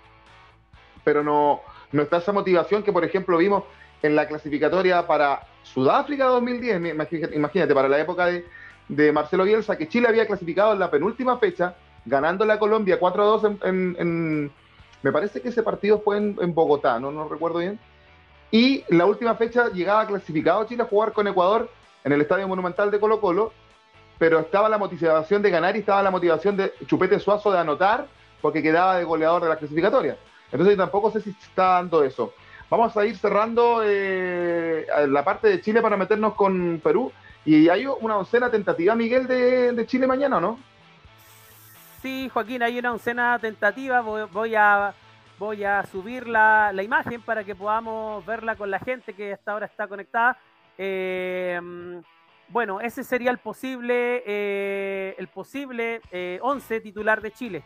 [1.02, 1.60] pero no,
[1.92, 3.64] no está esa motivación que, por ejemplo, vimos
[4.02, 6.94] en la clasificatoria para Sudáfrica 2010,
[7.34, 8.44] imagínate, para la época de,
[8.88, 13.22] de Marcelo Bielsa, que Chile había clasificado en la penúltima fecha, ganando la Colombia 4
[13.22, 14.52] a 2 en,
[15.02, 17.10] me parece que ese partido fue en, Bogotá, ¿no?
[17.10, 17.78] no recuerdo bien.
[18.50, 21.68] Y la última fecha llegaba clasificado Chile a jugar con Ecuador
[22.06, 23.52] en el Estadio Monumental de Colo Colo,
[24.16, 28.06] pero estaba la motivación de ganar y estaba la motivación de Chupete Suazo de anotar
[28.40, 30.16] porque quedaba de goleador de la clasificatoria.
[30.52, 32.32] Entonces tampoco sé si está dando eso.
[32.70, 37.10] Vamos a ir cerrando eh, la parte de Chile para meternos con Perú.
[37.44, 40.60] Y hay una oncena tentativa, Miguel, de, Chile mañana, ¿no?
[42.02, 44.00] Sí, Joaquín, hay una oncena tentativa.
[44.00, 44.94] Voy, a,
[45.90, 50.38] subir la, imagen para que podamos verla con la gente que hasta ahora está conectada.
[50.78, 51.60] Eh,
[52.48, 56.00] bueno, ese sería el posible, eh, el posible
[56.40, 57.62] 11 titular de Chile.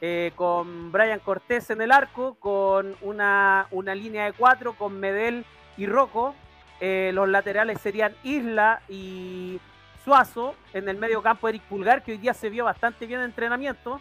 [0.00, 5.44] Eh, con Brian Cortés en el arco, con una, línea de cuatro, con Medel
[5.76, 6.36] y Rocco.
[6.80, 9.60] Eh, los laterales serían Isla y
[10.04, 10.54] Suazo.
[10.72, 14.00] En el medio campo Eric Pulgar, que hoy día se vio bastante bien en entrenamiento.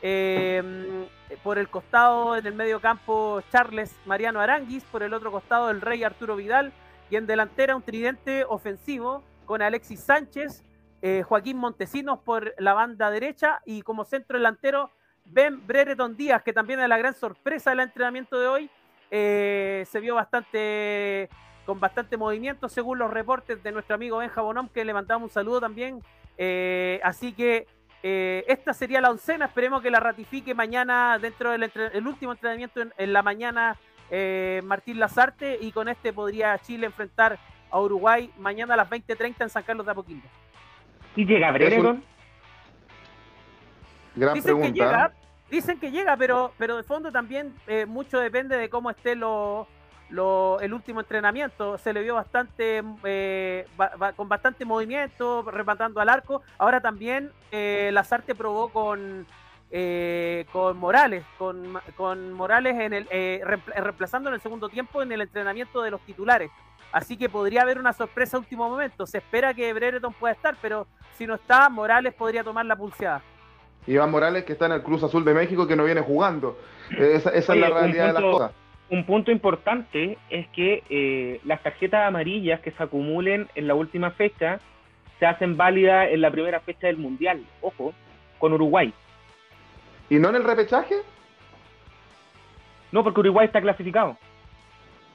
[0.00, 1.06] Em,
[1.42, 4.84] por el costado, en el medio campo, Charles Mariano Aranguis.
[4.84, 6.72] Por el otro costado, el Rey Arturo Vidal.
[7.10, 10.62] Y en delantera, un tridente ofensivo con Alexis Sánchez,
[11.06, 14.90] eh, Joaquín Montesinos por la banda derecha y como centro delantero
[15.26, 18.70] Ben Brereton Díaz, que también es la gran sorpresa del entrenamiento de hoy,
[19.10, 21.28] eh, se vio bastante
[21.66, 25.32] con bastante movimiento según los reportes de nuestro amigo Benja Bonón, que le mandamos un
[25.34, 26.02] saludo también.
[26.38, 27.66] Eh, así que
[28.02, 33.12] esta sería la oncena, esperemos que la ratifique mañana dentro del el último entrenamiento en,
[33.12, 33.78] la mañana
[34.64, 37.38] Martín Lazarte y con este podría Chile enfrentar
[37.70, 40.28] a Uruguay mañana a las 20.30 en San Carlos de Apoquindo.
[41.16, 42.02] ¿Y llega Brereton?
[44.14, 44.68] Gran dicen pregunta.
[44.68, 45.12] Que llega,
[45.50, 49.66] dicen que llega, pero, pero de fondo también eh, mucho depende de cómo esté lo,
[50.60, 51.78] el último entrenamiento.
[51.78, 53.66] Se le vio bastante eh,
[54.16, 56.42] con bastante movimiento, rematando al arco.
[56.58, 59.26] Ahora también eh, Lazarte probó con,
[59.70, 63.08] eh, con Morales, con, con Morales en el,
[63.74, 66.50] reemplazando en el segundo tiempo en el entrenamiento de los titulares.
[66.92, 69.04] Así que podría haber una sorpresa a último momento.
[69.04, 70.86] Se espera que Brereton pueda estar, pero
[71.18, 73.20] si no está, Morales podría tomar la pulseada.
[73.86, 76.56] Iván Morales, que está en el Cruz Azul de México, que no viene jugando.
[76.96, 78.52] Esa, es la realidad de las cosas.
[78.90, 84.10] Un punto importante es que eh, las tarjetas amarillas que se acumulen en la última
[84.12, 84.60] fecha
[85.18, 87.92] se hacen válidas en la primera fecha del Mundial, ojo,
[88.38, 88.92] con Uruguay.
[90.10, 90.96] ¿Y no en el repechaje?
[92.92, 94.16] No, porque Uruguay está clasificado.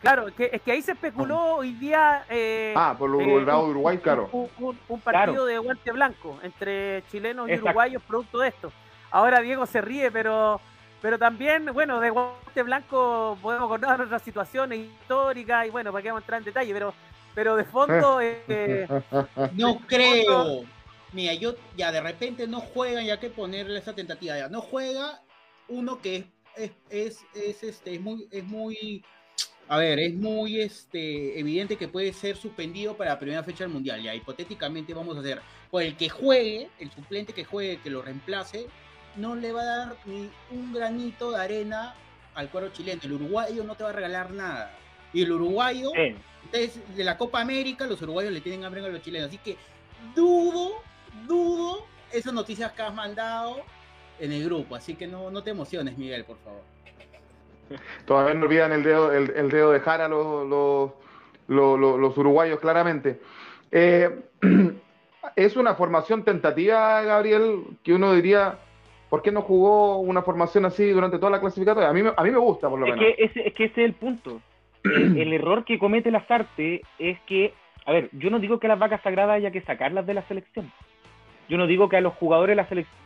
[0.02, 2.24] Claro, es que, es que ahí se especuló hoy día.
[2.30, 4.30] Eh, ah, por el eh, lado de Uruguay, claro.
[4.32, 8.72] Un, partido de guante blanco entre chilenos y uruguayos producto de esto.
[9.12, 10.62] Ahora Diego se ríe, pero
[11.02, 16.10] pero también, bueno, de guante blanco podemos acordar otras situaciones históricas y bueno, para que
[16.10, 16.94] vamos a entrar en detalle, pero,
[17.34, 18.20] pero de fondo.
[18.52, 18.88] Eh,
[19.54, 20.64] no creo.
[21.14, 24.38] Mira, yo ya de repente no juegan, ya que ponerle esa tentativa.
[24.38, 25.22] Ya no juega
[25.68, 29.04] uno que es, es, es, este, es muy, es muy
[29.72, 33.72] a ver, es muy este, evidente que puede ser suspendido para la primera fecha del
[33.72, 34.02] Mundial.
[34.02, 38.02] Ya hipotéticamente vamos a hacer, por el que juegue, el suplente que juegue, que lo
[38.02, 38.66] reemplace,
[39.16, 41.94] no le va a dar ni un granito de arena
[42.34, 43.00] al cuadro chileno.
[43.04, 44.76] El uruguayo no te va a regalar nada.
[45.14, 45.92] Y el uruguayo,
[46.52, 49.30] de la Copa América, los uruguayos le tienen hambre a los chilenos.
[49.30, 49.56] Así que
[50.16, 50.82] dudo,
[51.28, 53.58] dudo esas noticias que has mandado
[54.20, 54.76] en el grupo.
[54.76, 56.62] Así que no, no te emociones, Miguel, por favor.
[58.06, 63.20] Todavía no olvidan el dedo, el, dedo de Jara los, los, los, uruguayos, claramente.
[63.72, 64.10] Eh,
[65.36, 68.58] es una formación tentativa, Gabriel, que uno diría,
[69.10, 71.90] ¿por qué no jugó una formación así durante toda la clasificatoria?
[71.90, 73.06] A mí, a mí me gusta, por lo es menos.
[73.06, 74.42] Que ese, es que ese es el punto.
[74.84, 77.54] el, error que comete Lazarte es que,
[77.86, 80.72] a ver, yo no digo que las vacas sagradas haya que sacarlas de la selección.
[81.50, 82.56] Yo no digo que a los jugadores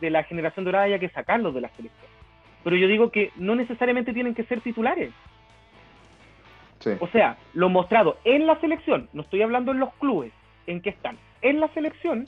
[0.00, 2.14] de la, generación dorada haya que sacarlos de la selección
[2.64, 5.12] pero yo digo que no necesariamente tienen que ser titulares.
[7.00, 10.32] O sea, lo mostrado en la selección, no estoy hablando en los clubes
[10.66, 12.26] en que están, en la selección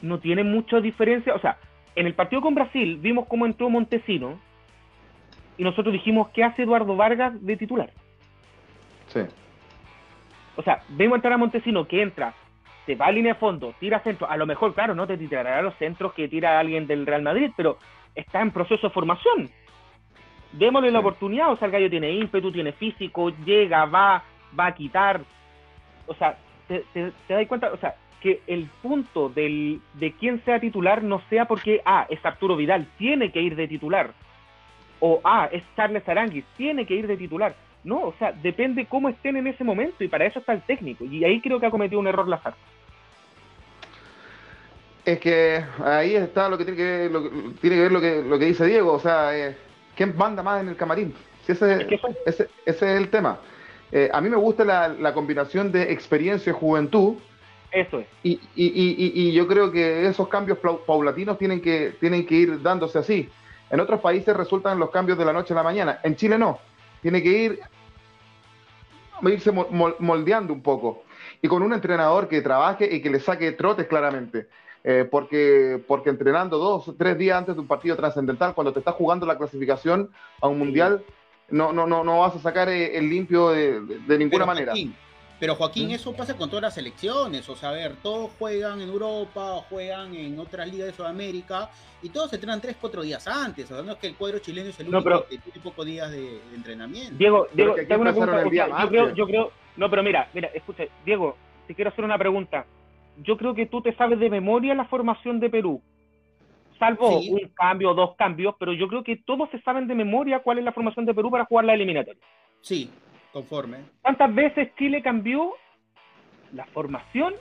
[0.00, 1.34] no tiene mucha diferencia.
[1.34, 1.58] O sea,
[1.94, 4.38] en el partido con Brasil vimos cómo entró Montesino
[5.58, 7.90] y nosotros dijimos, ¿qué hace Eduardo Vargas de titular?
[9.08, 9.20] Sí.
[10.56, 12.34] O sea, vemos entrar a Montesino que entra,
[12.86, 14.28] se va a línea de fondo, tira centro.
[14.28, 17.50] A lo mejor, claro, no te tirará los centros que tira alguien del Real Madrid,
[17.56, 17.78] pero
[18.14, 19.50] está en proceso de formación.
[20.52, 24.22] Démosle la oportunidad, o sea, el gallo tiene ímpetu, tiene físico, llega, va,
[24.58, 25.20] va a quitar.
[26.06, 30.60] O sea, te, te, das cuenta, o sea, que el punto del, de quién sea
[30.60, 34.12] titular no sea porque, ah, es Arturo Vidal, tiene que ir de titular.
[35.00, 37.54] O, ah, es Charles Aranguis, tiene que ir de titular.
[37.84, 41.04] No, o sea, depende cómo estén en ese momento y para eso está el técnico.
[41.04, 42.54] Y ahí creo que ha cometido un error Lazar.
[45.04, 47.28] Es que ahí está lo que tiene que ver lo, que,
[47.60, 49.56] tiene que, ver lo que, lo que dice Diego, o sea, eh,
[49.94, 51.14] ¿quién manda más en el camarín?
[51.44, 51.86] Si ese,
[52.24, 53.38] ese, es el tema.
[53.92, 57.16] Eh, a mí me gusta la, la, combinación de experiencia y juventud.
[57.70, 58.06] Eso es.
[58.22, 62.62] Y, y, y, y, yo creo que esos cambios paulatinos tienen que, tienen que ir
[62.62, 63.28] dándose así.
[63.70, 66.00] En otros países resultan los cambios de la noche a la mañana.
[66.02, 66.58] En Chile no.
[67.02, 67.60] Tiene que ir
[69.22, 71.04] irse moldeando un poco.
[71.42, 74.48] Y con un entrenador que trabaje y que le saque trotes claramente.
[74.86, 78.80] Eh, porque, porque entrenando dos o tres días antes de un partido trascendental, cuando te
[78.80, 80.10] estás jugando la clasificación
[80.42, 81.02] a un mundial,
[81.48, 83.80] no, no, no, no vas a sacar eh, el limpio de,
[84.18, 84.74] ninguna manera.
[85.40, 85.92] pero Joaquín, ¿Mm?
[85.92, 90.14] eso pasa con todas las selecciones, o sea, a ver, todos juegan en Europa, juegan
[90.14, 91.70] en otras ligas de Sudamérica,
[92.02, 94.38] y todos se entrenan tres, cuatro días antes, o sea, no es que el cuadro
[94.40, 97.14] chileno es el único que tiene pocos días de, entrenamiento.
[97.16, 101.38] Diego, Diego, tengo una pregunta, yo, creo, yo creo, no, pero mira, mira, escucha, Diego,
[101.66, 102.66] te quiero hacer una pregunta
[103.22, 105.82] yo creo que tú te sabes de memoria la formación de Perú,
[106.78, 110.58] salvo un cambio, dos cambios, pero yo creo que todos se saben de memoria cuál
[110.58, 112.20] es la formación de Perú para jugar la eliminatoria.
[112.60, 112.90] Sí,
[113.32, 113.78] conforme.
[114.02, 115.54] ¿Cuántas veces Chile cambió
[116.52, 117.34] la formación?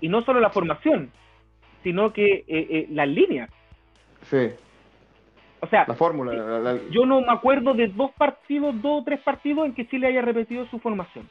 [0.00, 1.10] Y no solo la formación,
[1.82, 3.50] sino que eh, eh, las líneas.
[4.22, 4.50] Sí.
[5.60, 6.78] O sea, la fórmula.
[6.90, 10.20] Yo no me acuerdo de dos partidos, dos o tres partidos en que Chile haya
[10.20, 11.28] repetido su formación.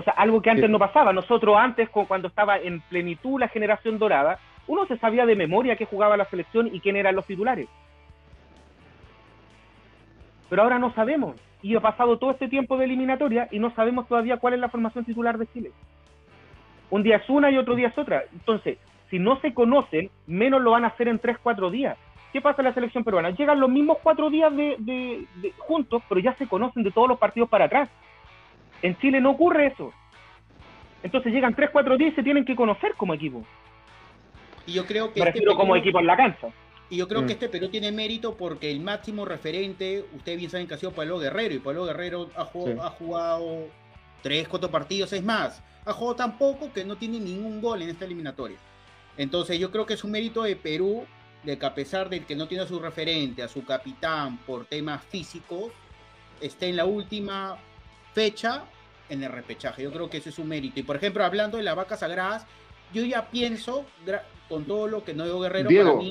[0.00, 1.12] O sea, algo que antes no pasaba.
[1.12, 5.84] Nosotros antes, cuando estaba en plenitud la generación dorada, uno se sabía de memoria qué
[5.84, 7.68] jugaba la selección y quién eran los titulares.
[10.48, 11.36] Pero ahora no sabemos.
[11.60, 14.70] Y ha pasado todo este tiempo de eliminatoria y no sabemos todavía cuál es la
[14.70, 15.70] formación titular de Chile.
[16.88, 18.24] Un día es una y otro día es otra.
[18.32, 18.78] Entonces,
[19.10, 21.98] si no se conocen, menos lo van a hacer en tres, cuatro días.
[22.32, 23.30] ¿Qué pasa en la selección peruana?
[23.30, 25.26] Llegan los mismos cuatro días de
[25.58, 27.90] juntos, pero ya se conocen de todos los partidos para atrás.
[28.82, 29.92] En Chile no ocurre eso.
[31.02, 33.44] Entonces llegan 3, 4 días y se tienen que conocer como equipo.
[34.66, 35.20] Y yo creo que.
[35.20, 36.48] Me este como equipo en la cancha.
[36.90, 37.30] Y yo creo que mm.
[37.30, 41.18] este Perú tiene mérito porque el máximo referente, ustedes bien saben que ha sido Pablo
[41.18, 43.68] Guerrero, y Pablo Guerrero ha jugado, ha jugado
[44.22, 47.90] 3, 4 partidos, es más, ha jugado tan poco que no tiene ningún gol en
[47.90, 48.58] esta eliminatoria.
[49.16, 51.04] Entonces yo creo que es un mérito de Perú
[51.44, 54.64] de que a pesar de que no tiene a su referente, a su capitán por
[54.64, 55.72] temas físicos,
[56.40, 57.56] esté en la última
[58.12, 58.64] fecha
[59.08, 59.82] en el repechaje.
[59.82, 60.80] Yo creo que ese es un mérito.
[60.80, 62.46] Y por ejemplo, hablando de las vacas sagradas,
[62.92, 63.84] yo ya pienso,
[64.48, 66.02] con todo lo que no digo Guerrero, Diego,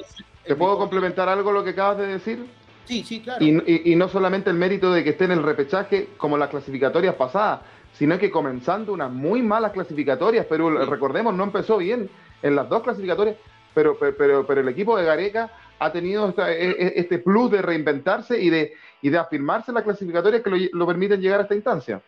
[0.45, 2.45] ¿te puedo complementar algo lo que acabas de decir?
[2.85, 3.43] Sí, sí, claro.
[3.45, 7.61] Y, no solamente el mérito de que esté en el repechaje como las clasificatorias pasadas,
[7.93, 12.09] sino que comenzando unas muy malas clasificatorias, pero recordemos, no empezó bien
[12.41, 13.35] en las dos clasificatorias,
[13.75, 18.39] pero, pero, pero, el equipo de Gareca ha tenido e, e, este plus de reinventarse
[18.39, 18.73] y de,
[19.17, 22.01] afirmarse en las clasificatorias que lo, lo permiten llegar a esta instancia.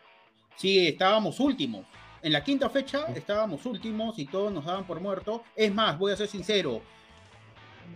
[0.56, 1.86] Sí, estábamos últimos.
[2.22, 5.44] En la quinta fecha estábamos últimos y todos nos daban por muerto.
[5.56, 6.82] Es más, voy a ser sincero,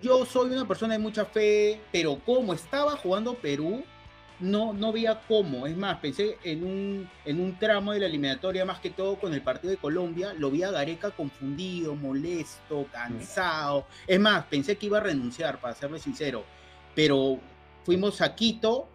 [0.01, 3.83] yo soy una persona de mucha fe, pero como estaba jugando Perú,
[4.39, 5.67] no, no veía cómo.
[5.67, 9.33] Es más, pensé en un, en un tramo de la eliminatoria, más que todo con
[9.33, 13.85] el partido de Colombia, lo vi a Gareca confundido, molesto, cansado.
[14.07, 16.43] Es más, pensé que iba a renunciar, para serle sincero.
[16.93, 17.39] Pero
[17.83, 18.87] fuimos a Quito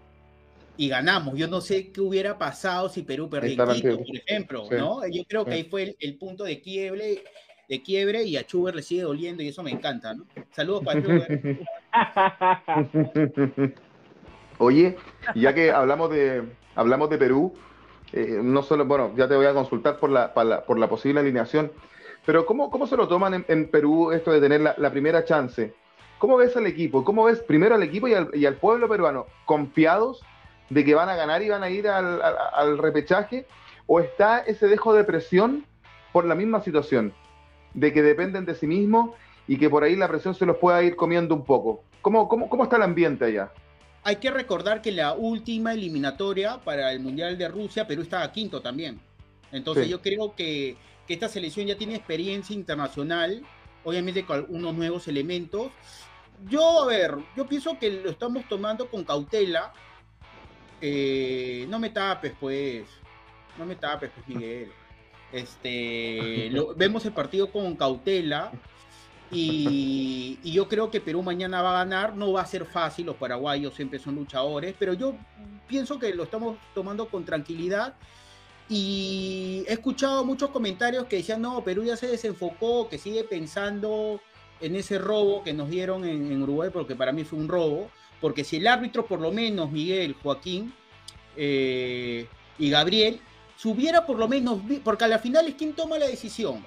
[0.76, 1.36] y ganamos.
[1.36, 5.06] Yo no sé qué hubiera pasado si Perú perdía por ejemplo, ¿no?
[5.06, 7.24] Yo creo que ahí fue el, punto de quiebre,
[7.68, 10.26] de quiebre y a Chuber le sigue doliendo y eso me encanta, ¿no?
[10.50, 11.60] Saludos para Chuber.
[14.60, 14.98] Oye,
[15.34, 16.42] ya que hablamos de
[16.74, 17.54] hablamos de Perú,
[18.12, 21.72] eh, no solo, bueno, ya te voy a consultar por la, por la posible alineación,
[22.26, 25.72] pero ¿cómo, cómo se lo toman en, Perú esto de tener la, primera chance?
[26.18, 27.04] ¿Cómo ves al equipo?
[27.04, 29.24] ¿Cómo ves primero al equipo y al, al pueblo peruano?
[29.46, 30.22] ¿Confiados
[30.68, 33.46] de que van a ganar y van a ir al, repechaje?
[33.86, 35.64] ¿O está ese dejo de presión
[36.12, 37.14] por la misma situación?
[37.72, 39.12] De que dependen de sí mismos
[39.48, 41.82] y que por ahí la presión se los pueda ir comiendo un poco.
[42.02, 43.50] ¿Cómo, cómo, cómo está el ambiente allá?
[44.02, 48.62] Hay que recordar que la última eliminatoria para el Mundial de Rusia, Perú estaba quinto
[48.62, 49.00] también.
[49.52, 50.76] Entonces yo creo que,
[51.06, 53.42] que, esta selección ya tiene experiencia internacional,
[53.84, 55.72] obviamente con unos nuevos elementos.
[56.48, 59.72] Yo, a ver, yo pienso que lo estamos tomando con cautela,
[60.80, 62.86] eh, no me tapes, pues.
[63.58, 64.72] No me tapes, pues, Miguel.
[65.32, 68.50] Este, vemos el partido con cautela.
[69.30, 72.16] Y, yo creo que Perú mañana va a ganar.
[72.16, 75.14] No va a ser fácil, los paraguayos siempre son luchadores, pero yo
[75.66, 77.94] pienso que lo estamos tomando con tranquilidad.
[78.68, 84.20] Y he escuchado muchos comentarios que decían, no, Perú ya se desenfocó, que sigue pensando
[84.60, 88.44] en ese robo que nos dieron en Uruguay, porque para mí fue un robo porque
[88.44, 90.72] si el árbitro, por lo menos Miguel, Joaquín
[91.36, 92.26] eh,
[92.58, 93.20] y Gabriel,
[93.56, 96.64] si hubiera por lo menos, porque a la final es quien toma la decisión.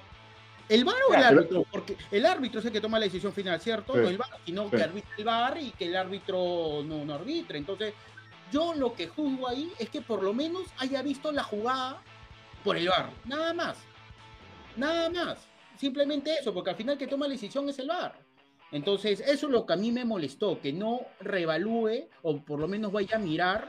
[0.68, 1.66] ¿El VAR o el árbitro?
[1.70, 3.96] Porque el árbitro es el que toma la decisión final, ¿cierto?
[3.96, 7.58] No el VAR, sino que arbitra el VAR y que el árbitro no, no arbitre.
[7.58, 7.94] Entonces,
[8.50, 12.02] yo lo que juzgo ahí es que por lo menos haya visto la jugada
[12.62, 13.10] por el VAR.
[13.24, 13.76] Nada más.
[14.76, 15.38] Nada más.
[15.78, 18.18] Simplemente eso, porque al final que toma la decisión es el VAR.
[18.72, 22.66] Entonces, eso es lo que a mí me molestó, que no revalúe o por lo
[22.66, 23.68] menos vaya a mirar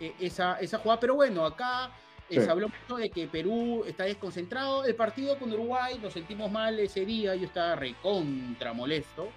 [0.00, 1.00] eh, esa, esa jugada.
[1.00, 1.90] Pero bueno, acá
[2.30, 4.84] se habló mucho de que Perú está desconcentrado.
[4.84, 9.28] El partido con Uruguay nos sentimos mal ese día, yo estaba recontra molesto.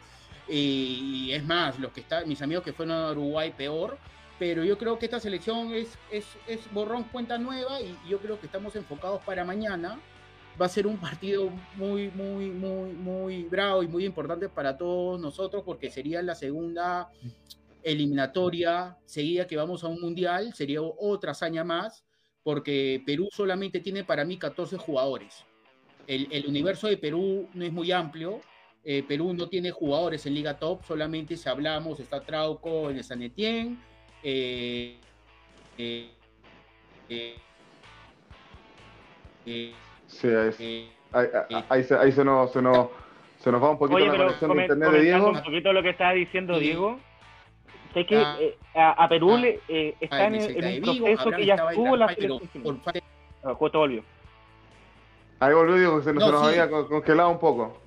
[0.47, 3.97] y es más, los que están, mis amigos que fueron a Uruguay peor.
[4.39, 8.39] Pero yo creo que esta selección es, es, es borrón cuenta nueva y yo creo
[8.39, 9.99] que estamos enfocados para mañana
[10.59, 15.19] va a ser un partido muy, muy, muy, muy bravo y muy importante para todos
[15.19, 17.09] nosotros porque sería la segunda
[17.83, 22.05] eliminatoria seguida que vamos a un mundial, sería otra hazaña más,
[22.43, 25.45] porque Perú solamente tiene para mí 14 jugadores.
[26.07, 28.41] El, el universo de Perú no es muy amplio,
[28.83, 33.03] eh, Perú no tiene jugadores en Liga Top, solamente si hablamos, está Trauco en el
[33.03, 33.77] San Etienne,
[34.23, 34.97] eh,
[35.77, 36.09] eh,
[40.07, 40.27] Sí,
[41.11, 41.27] ahí,
[41.69, 42.87] ahí, se, ahí se, nos, se, nos,
[43.37, 45.29] se nos va un poquito la conexión de internet de Diego.
[45.29, 46.99] un poquito lo que estaba diciendo Diego.
[47.95, 48.37] Es que ah.
[48.39, 49.43] eh, a, a, Perú ah.
[49.67, 52.81] eh, está en, en, un proceso que ya estuvo la selección.
[53.43, 54.03] Ah, justo volvió.
[55.39, 57.81] Ahí volvió se, no, se nos había congelado un poco.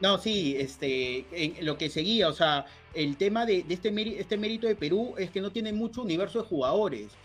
[0.00, 4.36] No, sí, este, en lo que seguía, o sea, el tema de, de este, este
[4.36, 7.16] mérito de Perú es que no tiene mucho universo de jugadores.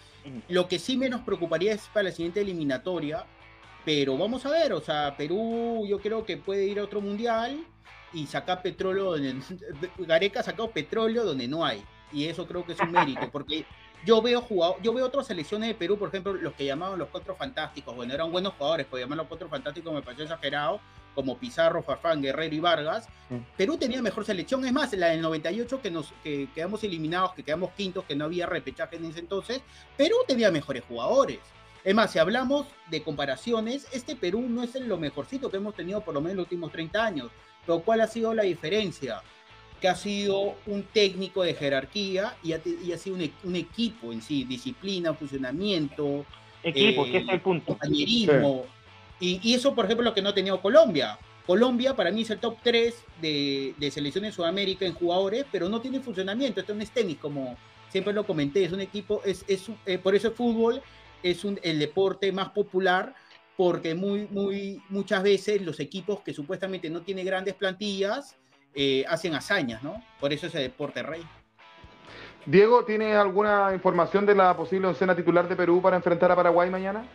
[0.49, 3.25] Lo que sí menos preocuparía es para la siguiente eliminatoria,
[3.83, 7.65] pero vamos a ver, o sea, Perú yo creo que puede ir a otro mundial
[8.13, 9.15] y sacar petróleo,
[9.97, 11.83] Gareca ha sacado petróleo donde no hay.
[12.11, 13.65] Y eso creo que es un mérito, porque
[14.05, 17.09] yo veo jugado, yo veo otras selecciones de Perú, por ejemplo, los que llamaban los
[17.09, 20.81] cuatro fantásticos, bueno, eran buenos jugadores, pues llamar los cuatro fantásticos me pareció exagerado,
[21.15, 23.07] como Pizarro, Farfán, Guerrero y Vargas.
[23.57, 27.43] Perú tenía mejor selección, es más, la del 98 que nos que quedamos eliminados, que
[27.43, 29.61] quedamos quintos, que no había repechaje en ese entonces,
[29.97, 31.39] Perú tenía mejores jugadores.
[31.83, 36.01] Es más, si hablamos de comparaciones, este Perú no es lo mejorcito que hemos tenido
[36.01, 37.31] por lo menos en los últimos 30 años.
[37.65, 39.21] Pero ¿cuál ha sido la diferencia?
[39.79, 45.13] Que ha sido un técnico de jerarquía y ha, sido un, equipo en sí, disciplina,
[45.13, 46.25] funcionamiento.
[46.63, 47.65] Equipo, que es el punto.
[47.67, 48.65] Compañerismo.
[49.19, 51.17] Y, eso, por ejemplo, lo que no ha tenido Colombia.
[51.45, 55.69] Colombia para mí es el top 3 de, de selecciones de Sudamérica en jugadores, pero
[55.69, 56.59] no tiene funcionamiento.
[56.59, 57.57] Esto no es tenis, como
[57.91, 58.63] siempre lo comenté.
[58.63, 60.81] Es un equipo, es, es eh, por eso el fútbol
[61.21, 63.13] es un, el deporte más popular
[63.61, 68.35] porque muy, muy, muchas veces los equipos que supuestamente no tienen grandes plantillas
[68.73, 70.03] eh, hacen hazañas, ¿no?
[70.19, 71.21] Por eso es el deporte rey.
[72.47, 76.71] Diego, ¿tiene alguna información de la posible oncena titular de Perú para enfrentar a Paraguay
[76.71, 77.05] mañana?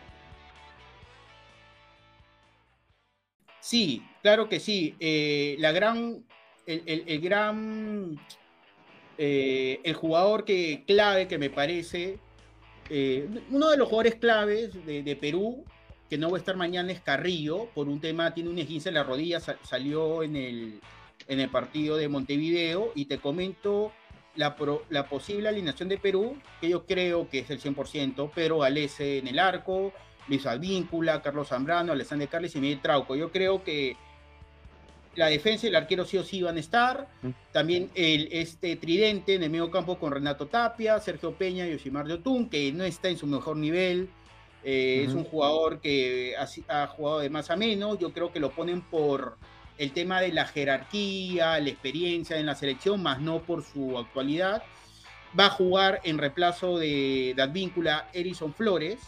[3.59, 4.95] Sí, claro que sí.
[5.01, 6.23] Eh, la gran,
[6.65, 8.17] el, gran,
[9.17, 12.19] eh, el jugador que clave que me parece
[12.89, 15.65] eh, uno de los jugadores claves de, Perú,
[16.09, 18.95] que no va a estar mañana, es Carrillo, por un tema, tiene un esguince en
[18.95, 20.81] la rodilla, salió en el,
[21.27, 23.91] en el partido de Montevideo, y te comento
[24.35, 24.55] la,
[24.89, 29.27] la posible alineación de Perú, que yo creo que es el 100%, pero Alese en
[29.27, 29.91] el arco,
[30.27, 33.15] Luis Advíncula, Carlos Zambrano, Alexander Carles y Miguel Trauco.
[33.15, 33.95] Yo creo que
[35.15, 37.07] la defensa y el arquero sí o sí van a estar.
[37.51, 42.07] También el, este tridente en el medio campo con Renato Tapia, Sergio Peña y Yoshimar
[42.07, 44.09] Yotun, que no está en su mejor nivel.
[44.63, 47.99] Eh, es un jugador que ha, jugado de más a menos.
[47.99, 49.37] Yo creo que lo ponen por
[49.77, 54.63] el tema de la jerarquía, la experiencia en la selección, más no por su actualidad.
[55.37, 58.99] Va a jugar en reemplazo de, de Advíncula Erison Flores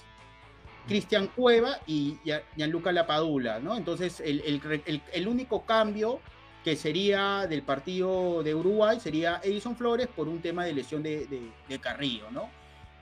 [0.90, 2.18] Cristian Cueva y
[2.56, 3.78] Gianluca Lapadula, ¿no?
[3.78, 6.20] Entonces, el, único cambio
[6.64, 11.52] que sería del partido de Uruguay sería Edison Flores por un tema de lesión de,
[11.80, 12.50] Carrillo, ¿no?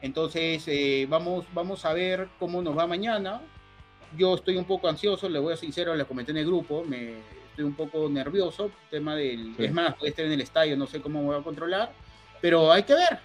[0.02, 3.42] Entonces, eh, vamos, vamos a ver cómo nos va mañana.
[4.18, 6.84] Yo estoy un poco ansioso, le voy a ser sincero, le comenté en el grupo,
[6.84, 7.20] me
[7.50, 9.54] estoy un poco nervioso, tema del...
[9.58, 11.92] Es más, puede estar en el estadio, no sé cómo me voy a controlar,
[12.42, 13.20] pero hay que ver,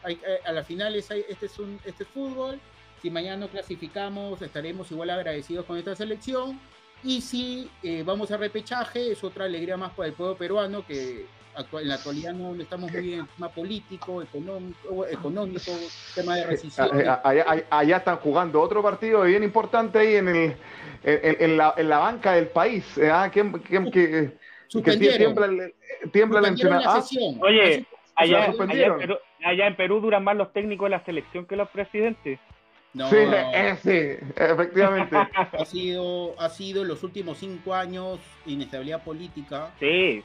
[0.44, 2.58] a la final este, es un, este es fútbol,
[3.02, 6.58] si mañana no clasificamos, estaremos igual agradecidos con esta selección.
[7.02, 11.26] Y si eh, vamos a repechaje, es otra alegría más para el pueblo peruano que
[11.56, 15.72] en la actualidad no estamos muy bien, tema político, económico, económico
[16.14, 16.88] tema de resisión.
[17.22, 20.56] Allá, están jugando otro partido bien importante ahí en, el,
[21.02, 22.96] en, la, en la banca del país.
[22.96, 23.10] ¿eh?
[23.10, 25.70] Ah, que, que, tiembla,
[26.10, 27.04] tiembla la, la
[27.40, 31.68] Oye, allá, allá, allá en Perú duran más los técnicos de la selección que los
[31.68, 32.38] presidentes.
[32.94, 35.16] No, sí, eh, sí, efectivamente.
[35.34, 39.70] ha sido, ha sido en los últimos cinco años inestabilidad política.
[39.80, 40.22] Sí.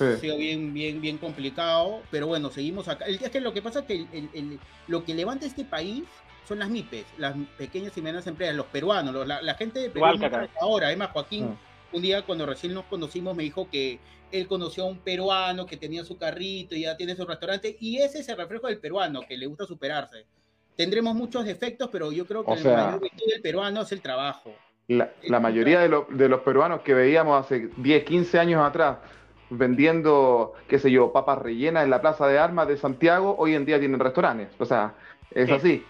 [0.00, 3.04] Ha sido bien, bien, bien complicado, pero bueno, seguimos acá.
[3.06, 4.58] Es que lo que pasa es que
[4.88, 6.04] lo que levanta este país
[6.46, 10.06] son las MIPES, las pequeñas y medianas empresas, los peruanos, la, gente de Perú
[10.60, 11.96] ahora, además Joaquín, mm.
[11.96, 14.00] un día cuando recién nos conocimos me dijo que
[14.32, 17.98] él conoció a un peruano que tenía su carrito y ya tiene su restaurante, y
[17.98, 20.26] ese es el reflejo del peruano, que le gusta superarse.
[20.74, 24.54] Tendremos muchos defectos, pero yo creo que el mayor del peruano es el trabajo.
[24.88, 28.98] La, mayoría de, de, los peruanos que veíamos hace 10, 15 años atrás
[29.56, 33.64] vendiendo, qué sé yo, papas rellenas en la Plaza de Armas de Santiago, hoy en
[33.64, 34.48] día tienen restaurantes.
[34.58, 34.94] O sea,
[35.30, 35.84] es así.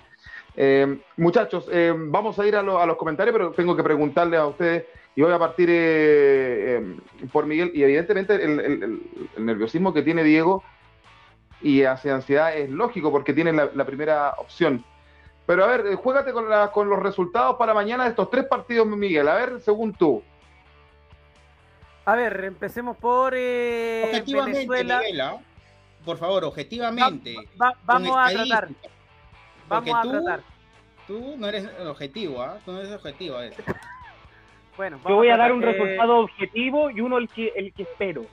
[0.56, 4.84] Eh, muchachos, eh, vamos a ir a, los comentarios, pero tengo que preguntarle a ustedes
[5.14, 6.96] y voy a partir eh,
[7.30, 9.02] por Miguel y evidentemente el,
[9.38, 10.62] nerviosismo que tiene Diego
[11.60, 14.84] y hacia ansiedad es lógico porque tiene la, primera opción.
[15.46, 19.28] Pero a ver, juégate con, con, los resultados para mañana de estos tres partidos, Miguel.
[19.28, 20.22] A ver, según tú.
[22.04, 25.38] A ver, empecemos por objetivamente, Venezuela.
[26.04, 27.36] Por favor, objetivamente.
[27.84, 28.68] vamos a tratar.
[29.68, 30.40] Vamos a tratar.
[31.06, 32.58] Tú no eres objetivo, ¿ah?
[32.64, 33.62] Tú no eres objetivo a eso.
[34.76, 38.24] bueno, yo voy a, dar un resultado objetivo y uno el que, el que espero.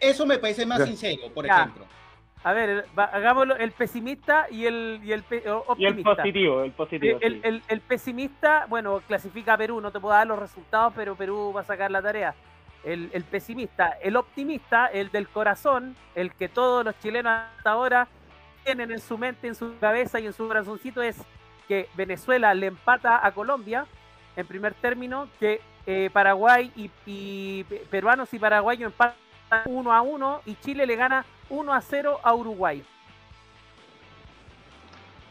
[0.00, 1.84] Eso me parece más sincero, por ejemplo.
[2.44, 5.24] A ver, hagámoslo el pesimista y el, y el
[5.66, 5.72] optimista.
[5.78, 7.18] Y el positivo, el positivo.
[7.20, 11.52] El, el, pesimista, bueno, clasifica a Perú, no te puedo dar los resultados, pero Perú
[11.54, 12.34] va a sacar la tarea.
[12.84, 18.08] El, el pesimista, el optimista, el del corazón, el que todos los chilenos hasta ahora
[18.64, 21.16] tienen en su mente, en su cabeza y en su corazoncito es
[21.66, 23.86] que Venezuela le empata a Colombia
[24.38, 26.70] en primer término, que eh, Paraguay
[27.06, 29.16] y, peruanos y paraguayos empatan
[29.64, 32.84] 1 a 1 y Chile le gana 1 a 0 a Uruguay.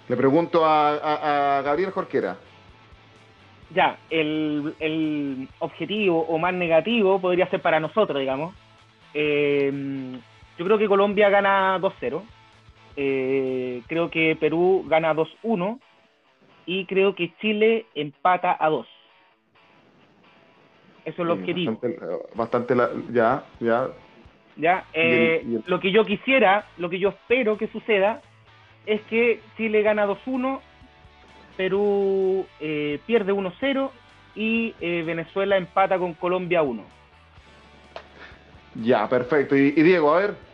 [0.10, 2.38] Le pregunto a, Gabriel Jorquera.
[3.74, 8.56] Ya, el, objetivo o más negativo podría ser para nosotros, digamos.
[9.14, 9.72] Eh,
[10.58, 12.24] yo creo que Colombia gana 2-0.
[12.96, 15.80] Eh, creo que Perú gana 2-1
[16.66, 18.88] y creo que Chile empata a 2.
[21.06, 21.80] Eso es lo objetivo.
[22.36, 22.76] Bastante,
[23.12, 23.90] ya, ya.
[24.58, 28.22] Ya, eh, lo que yo quisiera, lo que yo espero que suceda
[28.88, 30.60] es que Chile gana 2-1,
[31.58, 33.92] Perú eh, pierde 1-0
[34.36, 36.86] y Venezuela empata con Colombia 1.
[38.84, 39.56] Ya, perfecto.
[39.56, 40.48] y Diego, a ver.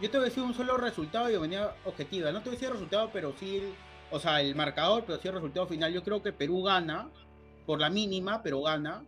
[0.00, 2.30] Yo te voy a decir un solo resultado y venía objetiva.
[2.30, 3.62] No te voy a decir el resultado, pero sí,
[4.10, 5.92] o sea, el marcador, pero sí el resultado final.
[5.92, 7.08] Yo creo que Perú gana,
[7.66, 9.02] por la mínima, pero gana.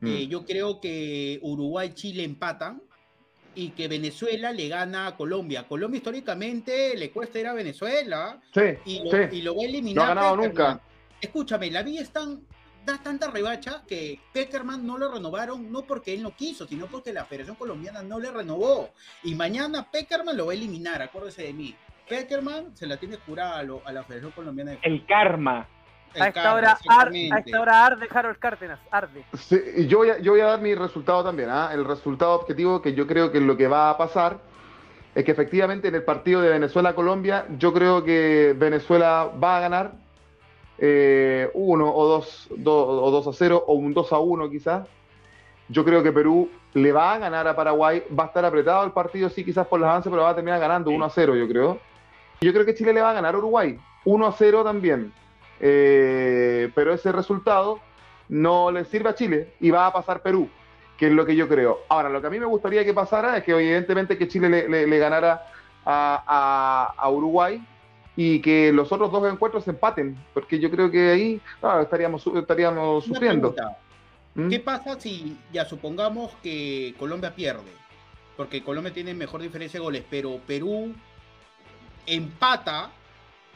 [0.00, 0.06] Mm.
[0.06, 2.82] Eh, yo creo que Uruguay y Chile empatan
[3.54, 5.66] y que Venezuela le gana a Colombia.
[5.68, 10.04] Colombia históricamente le cuesta ir a Venezuela sí, y, lo, y lo va a eliminar.
[10.06, 10.80] No ha ganado nunca.
[11.20, 12.42] Escúchame, la vida es tan
[12.84, 17.12] da tanta rebacha que Peckerman no lo renovaron no porque él no quiso, sino porque
[17.12, 18.90] la Federación Colombiana no le renovó.
[19.22, 21.74] Y mañana Peckerman lo va a eliminar, acuérdese de mí.
[22.08, 25.68] Peckerman se la tiene curada a, la Federación Colombiana El karma.
[26.20, 29.24] A, esta hora arde Harold Cárdenas, arde.
[29.88, 31.50] yo, voy a, yo voy a dar mi resultado también.
[31.50, 31.70] ¿ah?
[31.72, 34.38] El resultado objetivo que yo creo que lo que va a pasar
[35.14, 39.92] es que efectivamente en el partido de Venezuela-Colombia, yo creo que Venezuela va a ganar
[40.78, 44.88] eh, uno o dos, o dos a 0 o un 2 a 1 quizás.
[45.68, 48.92] Yo creo que Perú le va a ganar a Paraguay, va a estar apretado el
[48.92, 51.48] partido, sí, quizás por los avances, pero va a terminar ganando 1 a 0, yo
[51.48, 51.78] creo.
[52.40, 55.12] Yo creo que Chile le va a ganar a Uruguay, 1 a 0 también.
[55.60, 57.80] Eh, pero ese resultado
[58.28, 60.48] no le sirve a Chile y va a pasar Perú,
[60.96, 61.80] que es lo que yo creo.
[61.88, 64.98] Ahora, lo que a mí me gustaría que pasara es que evidentemente que Chile le,
[64.98, 65.46] ganara
[65.84, 67.62] a Uruguay,
[68.16, 71.40] y que los otros dos encuentros se empaten, porque yo creo que ahí
[71.80, 73.54] estaríamos, estaríamos sufriendo.
[74.34, 74.48] ¿Mm?
[74.48, 77.72] ¿Qué pasa si ya supongamos que Colombia pierde?
[78.36, 80.94] Porque Colombia tiene mejor diferencia de goles, pero Perú
[82.06, 82.90] empata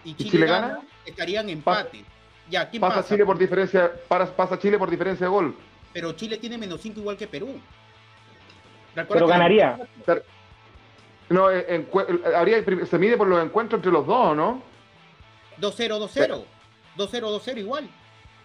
[0.05, 2.05] y Chile, gana, estarían empate.
[2.51, 5.57] ya, ¿quién pasa, Chile por diferencia, pasa Chile por diferencia de gol.
[5.93, 7.61] Pero Chile tiene menos 5 igual que Perú.
[8.95, 9.79] Pero ganaría.
[11.29, 11.89] No, en,
[12.35, 14.63] habría, se mide por los encuentros entre los dos, ¿no?
[15.61, 16.45] 2-0, 2-0.
[16.97, 17.89] 2-0, 2-0 igual.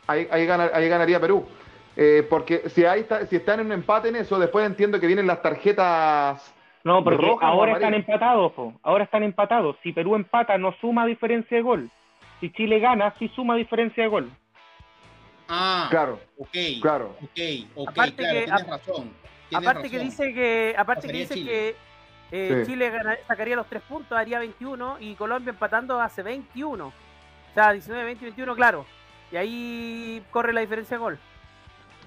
[0.08, 1.46] Ahí, ahí, ahí ganaría Perú.
[1.96, 5.08] Eh, porque si, ahí está, si están en un empate en eso, después entiendo que
[5.08, 6.54] vienen las tarjetas.
[6.84, 8.52] No, porque ahora están empatados.
[8.82, 9.78] Ahora están empatados.
[9.84, 11.90] Si Perú empata, no suma diferencia de gol.
[12.40, 14.32] Si Chile gana, sí suma diferencia de gol.
[15.48, 16.20] Ah, claro.
[16.38, 16.50] Ok,
[16.82, 17.16] claro.
[17.22, 17.40] Ok,
[17.76, 19.14] ok, aparte claro, que, tienes razón.
[19.54, 21.76] aparte que dice que, aparte que dice que
[22.36, 22.92] Eh, Chile
[23.28, 26.88] sacaría los tres puntos, haría 21 y Colombia empatando hace 21.
[26.88, 26.94] O
[27.54, 28.88] sea, 19, 20, 21, claro.
[29.32, 31.20] Y ahí corre la diferencia de gol.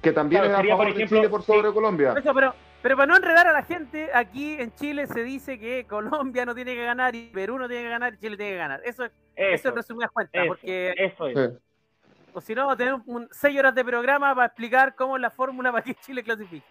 [0.03, 2.13] Que también es a favor de Chile por sobre Colombia.
[2.35, 2.55] pero,
[2.87, 6.55] pero para no enredar a la gente, aquí en Chile se dice que Colombia no
[6.55, 8.81] tiene que ganar y Perú no tiene que ganar y Chile tiene que ganar.
[8.85, 11.51] Eso, eso, eso es resumidas cuentas, porque eso es.
[12.33, 12.69] o si no,
[13.07, 16.65] un, seis horas de programa para explicar cómo es la fórmula para que Chile clasifique.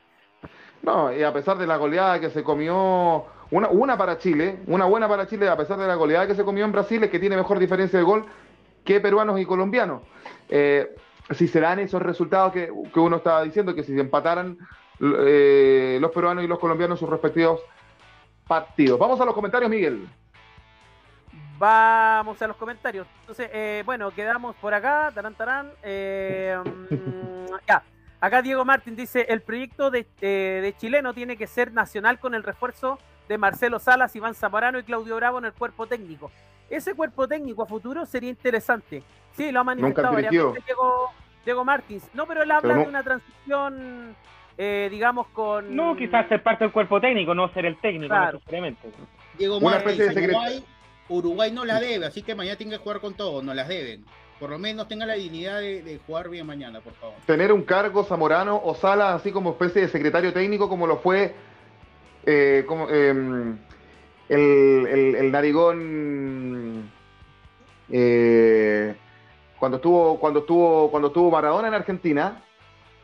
[0.83, 4.85] No, y a pesar de la goleada que se comió, una, una para Chile, una
[4.85, 7.19] buena para Chile, a pesar de la goleada que se comió en Brasil, es que
[7.19, 8.25] tiene mejor diferencia de gol
[8.85, 10.01] que peruanos y colombianos.
[10.47, 10.95] Eh,
[11.31, 14.57] si se dan esos resultados que, uno estaba diciendo, que si se empataran
[14.99, 17.61] eh, los peruanos y los colombianos sus respectivos
[18.47, 18.99] partidos.
[18.99, 20.07] Vamos a los comentarios, Miguel.
[21.57, 23.07] Vamos a los comentarios.
[23.21, 25.11] Entonces, eh, bueno, quedamos por acá.
[25.13, 25.67] Tarán, tarán.
[25.83, 27.83] Mm, ya.
[28.19, 32.43] Acá Diego Martín dice, el proyecto de, de, chileno tiene que ser nacional con el
[32.43, 36.31] refuerzo de Marcelo Salas, Iván Zamorano y Claudio Bravo en el cuerpo técnico.
[36.69, 39.03] Ese cuerpo técnico a futuro sería interesante.
[39.33, 40.55] Sí, lo ha manifestado Diego,
[41.43, 42.09] Diego Martins.
[42.13, 44.15] No, pero él habla de una transición,
[44.57, 45.75] eh, digamos, con...
[45.75, 48.37] No, quizás ser parte del cuerpo técnico, no ser el técnico claro.
[48.39, 48.89] necesariamente.
[49.37, 50.63] Diego Uruguay,
[51.09, 54.03] Uruguay no la debe, así que mañana tiene que jugar con todo, no las deben
[54.39, 57.15] por lo menos tenga la dignidad de, jugar bien mañana, por favor.
[57.25, 61.33] Tener un cargo Zamorano o Sala, así como especie de secretario técnico, como lo fue
[62.25, 63.57] eh, como, em,
[64.27, 66.91] el, narigón
[67.89, 68.95] eh,
[69.59, 72.41] cuando estuvo cuando estuvo cuando estuvo Maradona en Argentina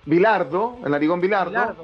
[0.05, 1.75] Vilardo el narigón Vilardo,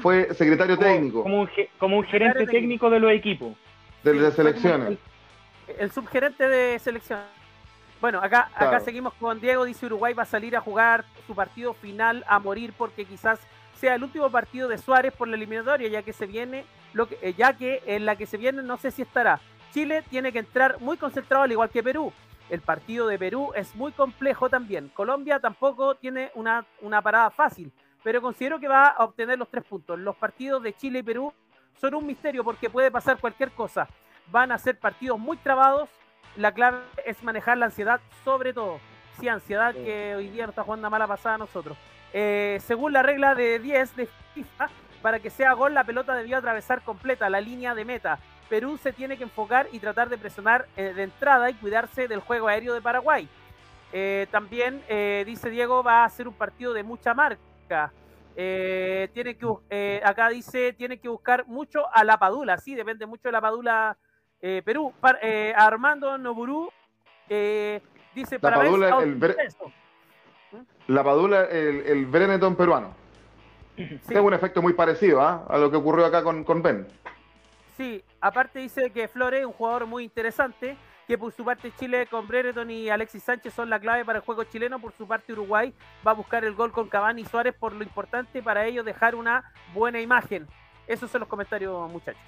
[0.00, 1.22] fue secretario técnico.
[1.22, 2.90] como un, como un gerente técnico.
[2.90, 3.54] de los equipos.
[4.02, 4.98] De, las selecciones.
[5.78, 7.24] el, subgerente de selecciones
[8.04, 11.72] bueno, acá, acá seguimos con Diego, dice Uruguay va a salir a jugar su partido
[11.72, 13.40] final a morir porque quizás
[13.80, 17.16] sea el último partido de Suárez por la eliminatoria, ya que se viene, lo que,
[17.22, 19.40] eh, ya que en la que se viene no sé si estará.
[19.72, 22.12] Chile tiene que entrar muy concentrado al igual que Perú.
[22.54, 24.90] El partido de Perú es muy complejo también.
[24.94, 29.64] Colombia tampoco tiene una, una parada fácil, pero considero que va a obtener los tres
[29.64, 29.98] puntos.
[29.98, 31.32] Los partidos de Chile y Perú
[31.80, 33.88] son un misterio porque puede pasar cualquier cosa.
[34.30, 35.88] Van a ser partidos muy trabados
[36.36, 38.80] la clave es manejar la ansiedad sobre todo.
[39.20, 41.78] Sí, ansiedad que hoy día nos está jugando mala pasada a nosotros.
[42.12, 44.68] Eh, según la regla de 10 de FIFA,
[45.02, 48.18] para que sea gol la pelota debió atravesar completa la línea de meta.
[48.48, 52.20] Perú se tiene que enfocar y tratar de presionar eh, de entrada y cuidarse del
[52.20, 53.28] juego aéreo de Paraguay.
[53.92, 54.82] Eh, también,
[55.24, 57.92] dice Diego, va a ser un partido de mucha marca.
[58.34, 63.32] tiene que, acá dice, tiene que buscar mucho a la Padula, sí, depende mucho de
[63.32, 63.96] la Padula
[64.46, 64.92] eh, Perú,
[65.22, 66.68] eh, Armando Noburu
[67.30, 67.80] eh,
[68.14, 69.18] dice la Padula, el,
[70.88, 72.94] la Padula, el, el peruano.
[73.74, 75.46] Tiene un efecto muy parecido ¿ah?
[75.48, 76.86] a lo que ocurrió acá con, con Ben.
[77.76, 80.76] Sí, aparte dice que Flores es un jugador muy interesante,
[81.08, 84.24] que por su parte Chile con Brereton y Alexis Sánchez son la clave para el
[84.24, 85.72] juego chileno, por su parte Uruguay
[86.06, 89.14] va a buscar el gol con Cavani y Suárez por lo importante para ellos dejar
[89.14, 89.44] una
[89.74, 90.46] buena imagen.
[90.86, 92.22] Esos son los comentarios muchachos.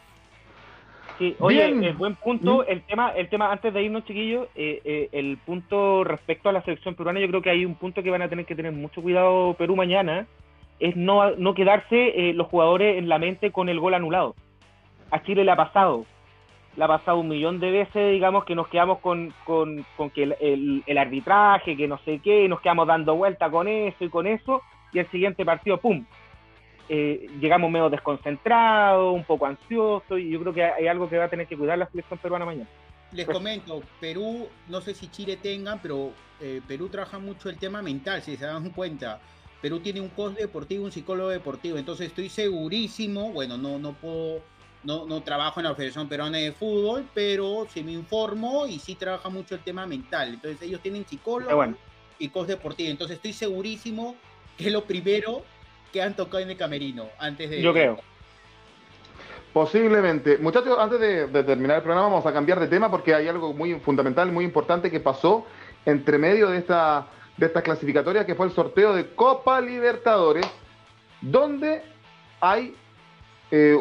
[1.19, 2.59] Sí, oye, eh, buen punto.
[2.59, 2.65] ¿Mm?
[2.69, 6.63] El tema, el tema antes de irnos, chiquillos, eh, eh, el punto respecto a la
[6.63, 9.01] selección peruana, yo creo que hay un punto que van a tener que tener mucho
[9.01, 10.27] cuidado Perú mañana,
[10.79, 14.35] es no, no quedarse los jugadores en la mente con el gol anulado.
[15.11, 16.05] A Chile le ha pasado,
[16.77, 19.85] le ha pasado un millón de veces, digamos, que nos quedamos con, con,
[20.15, 24.09] que el, el, arbitraje, que no sé qué, nos quedamos dando vuelta con eso y
[24.09, 26.05] con eso, y el siguiente partido, ¡pum!,
[26.89, 31.25] eh, llegamos medio desconcentrados, un poco ansiosos, y yo creo que hay algo que va
[31.25, 32.69] a tener que cuidar la selección peruana mañana.
[33.13, 37.81] Les comento, Perú, no sé si Chile tengan, pero eh, Perú trabaja mucho el tema
[37.81, 39.21] mental, si se dan cuenta.
[39.63, 44.43] Perú tiene un coach deportivo, un psicólogo deportivo, entonces estoy segurísimo, bueno, no, no puedo,
[44.85, 48.95] no, no trabajo en la Federación Peruana de Fútbol, pero se me informo y sí
[48.95, 50.35] trabaja mucho el tema mental.
[50.35, 51.75] Entonces ellos tienen psicólogo
[52.19, 54.17] y coach deportivo, entonces estoy segurísimo
[54.57, 55.43] que es lo primero
[55.93, 57.61] que han tocado en el camerino antes de.
[57.61, 57.99] Yo creo.
[59.57, 60.37] Posiblemente.
[60.37, 63.75] Muchachos, antes de, terminar el programa, vamos a cambiar de tema porque hay algo muy
[63.81, 65.47] fundamental, muy importante que pasó
[65.87, 67.07] entre medio de esta,
[67.39, 70.47] de esta clasificatoria, que fue el sorteo de Copa Libertadores,
[71.23, 71.83] donde
[72.39, 72.75] hay.
[73.51, 73.77] Eh,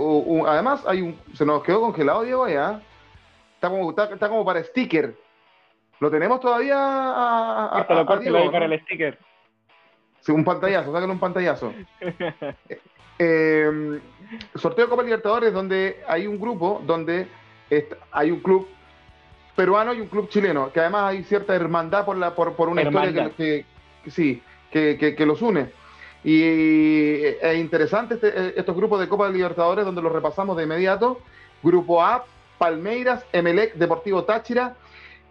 [0.48, 1.20] además, hay un.
[1.34, 2.82] Se nos quedó congelado, Diego, ya.
[3.56, 5.16] Está como, está, como para sticker.
[6.00, 6.78] ¿Lo tenemos todavía?
[6.78, 9.18] A, a, para el sticker
[10.34, 11.74] un pantallazo, sácale un pantallazo.
[13.18, 14.02] Eh,
[14.56, 17.30] sorteo de Copa Libertadores donde hay un grupo donde
[18.12, 18.68] hay un club
[19.56, 22.82] peruano y un club chileno, que además hay cierta hermandad por la por, por una
[22.82, 23.64] historia que,
[24.08, 25.72] sí, que, los une.
[26.26, 31.22] Y es interesante este, estos grupos de Copa Libertadores donde los repasamos de inmediato,
[31.62, 32.26] Grupo A,
[32.58, 34.76] Palmeiras, Emelec, Deportivo Táchira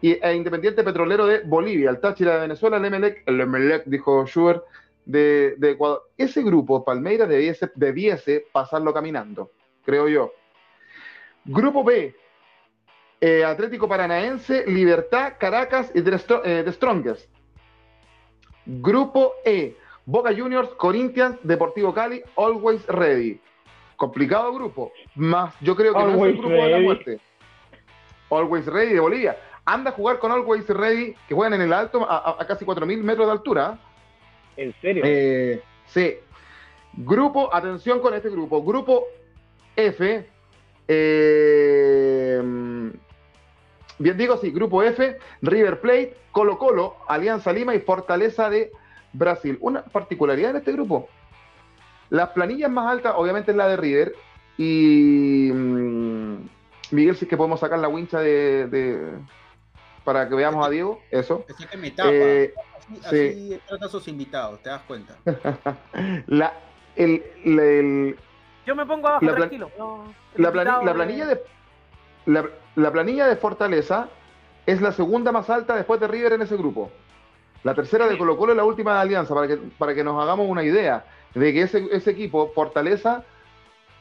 [0.01, 1.91] y, e Independiente Petrolero de Bolivia.
[1.91, 4.63] El Táchira de Venezuela, el Emelec, el Emelec, dijo Schubert,
[5.05, 6.03] de, Ecuador.
[6.17, 9.51] Ese grupo, Palmeiras, debiese, debiese pasarlo caminando,
[9.85, 10.33] creo yo.
[11.45, 12.15] Grupo B,
[13.21, 17.29] eh, Atlético Paranaense, Libertad, Caracas y The, eh, Strongest.
[18.65, 19.77] Grupo E,
[20.07, 23.41] Boca Juniors, Corinthians, Deportivo Cali, Always Ready.
[23.97, 27.21] Complicado grupo, más yo creo que no es el grupo de la muerte.
[28.31, 29.39] Always Ready de Bolivia.
[29.65, 33.27] Anda a jugar con Always Ready, que juegan en el alto a, casi 4.000 metros
[33.27, 33.79] de altura.
[34.57, 35.03] ¿En serio?
[35.07, 36.17] Eh, sí.
[36.93, 38.63] Grupo, atención con este grupo.
[38.63, 39.05] Grupo
[39.77, 40.27] F.
[40.87, 42.43] Eh,
[43.99, 48.71] bien digo, sí, Grupo F, River Plate, Colo Colo, Alianza Lima y Fortaleza de
[49.15, 49.57] Brasil.
[49.61, 51.09] Una particularidad en este grupo.
[52.11, 54.15] Las planillas más altas, obviamente, es la de River.
[54.59, 56.49] Y mm,
[56.91, 59.15] Miguel, si es que podemos sacar la wincha de,
[60.05, 61.45] para que veamos a Diego, eso.
[61.49, 62.11] Es que me tapa.
[62.13, 62.55] Eh,
[63.05, 65.17] así, trata a sus invitados, te das cuenta.
[66.27, 66.53] la,
[66.97, 68.17] el,
[68.67, 69.71] Yo me pongo abajo, tranquilo.
[70.37, 71.41] la, planilla de
[72.27, 74.09] la, planilla de Fortaleza
[74.67, 76.91] es la segunda más alta después de River en ese grupo.
[77.65, 80.23] La tercera de Colo Colo es la última de Alianza, para que, para que nos
[80.23, 81.05] hagamos una idea
[81.35, 83.25] de que ese, ese equipo, Fortaleza,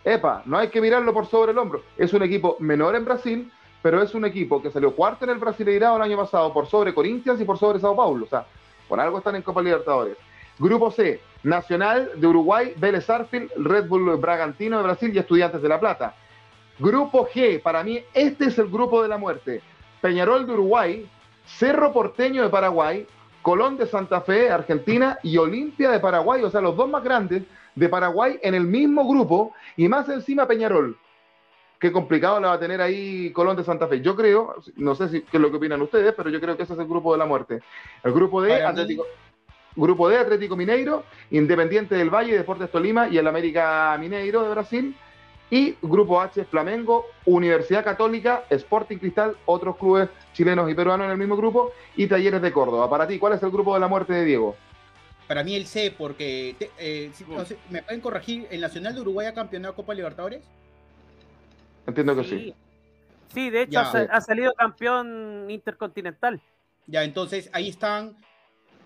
[0.04, 1.82] epa, no hay que mirarlo por sobre el hombro.
[1.98, 3.52] Es un equipo menor en Brasil,
[3.82, 6.94] pero es un equipo que salió cuarto en el Brasileirado el año pasado por sobre
[6.94, 8.26] Corinthians y por sobre Sao Paulo.
[8.26, 8.46] O sea,
[8.90, 10.18] por algo están en Copa Libertadores.
[10.60, 15.70] Grupo C, Nacional de Uruguay, Vélez Arfield, Red Bull Bragantino de Brasil y Estudiantes de
[15.70, 16.16] La Plata.
[16.80, 19.62] Grupo G, para mí este es el grupo de la muerte.
[20.02, 21.10] Peñarol de Uruguay,
[21.46, 23.08] Cerro Porteño de Paraguay,
[23.44, 27.44] Colón de Santa Fe, Argentina, y Olimpia de Paraguay, o sea, los dos más grandes
[27.76, 30.98] de Paraguay en el mismo grupo, y más encima Peñarol.
[31.80, 34.02] Qué complicado la va a tener ahí Colón de Santa Fe.
[34.02, 36.64] Yo creo, no sé si qué es lo que opinan ustedes, pero yo creo que
[36.64, 37.60] ese es el grupo de la muerte.
[38.04, 39.06] El grupo de Atlético,
[39.76, 44.96] grupo de Atlético Mineiro, Independiente del Valle, Deportes Tolima y el América Mineiro de Brasil.
[45.54, 51.18] Y Grupo H, Flamengo, Universidad Católica, Sporting Cristal, otros clubes chilenos y peruanos en el
[51.20, 52.90] mismo grupo, y Talleres de Córdoba.
[52.90, 54.56] Para ti, ¿cuál es el grupo de la muerte de Diego?
[55.28, 57.12] Para mí el C, porque eh,
[57.70, 58.48] ¿me pueden corregir?
[58.50, 60.42] ¿El Nacional de Uruguay ha campeonado Copa Libertadores?
[61.86, 62.56] Entiendo que sí.
[63.32, 66.42] Sí, de hecho ha, salido campeón intercontinental.
[66.88, 68.18] Ya, entonces ahí están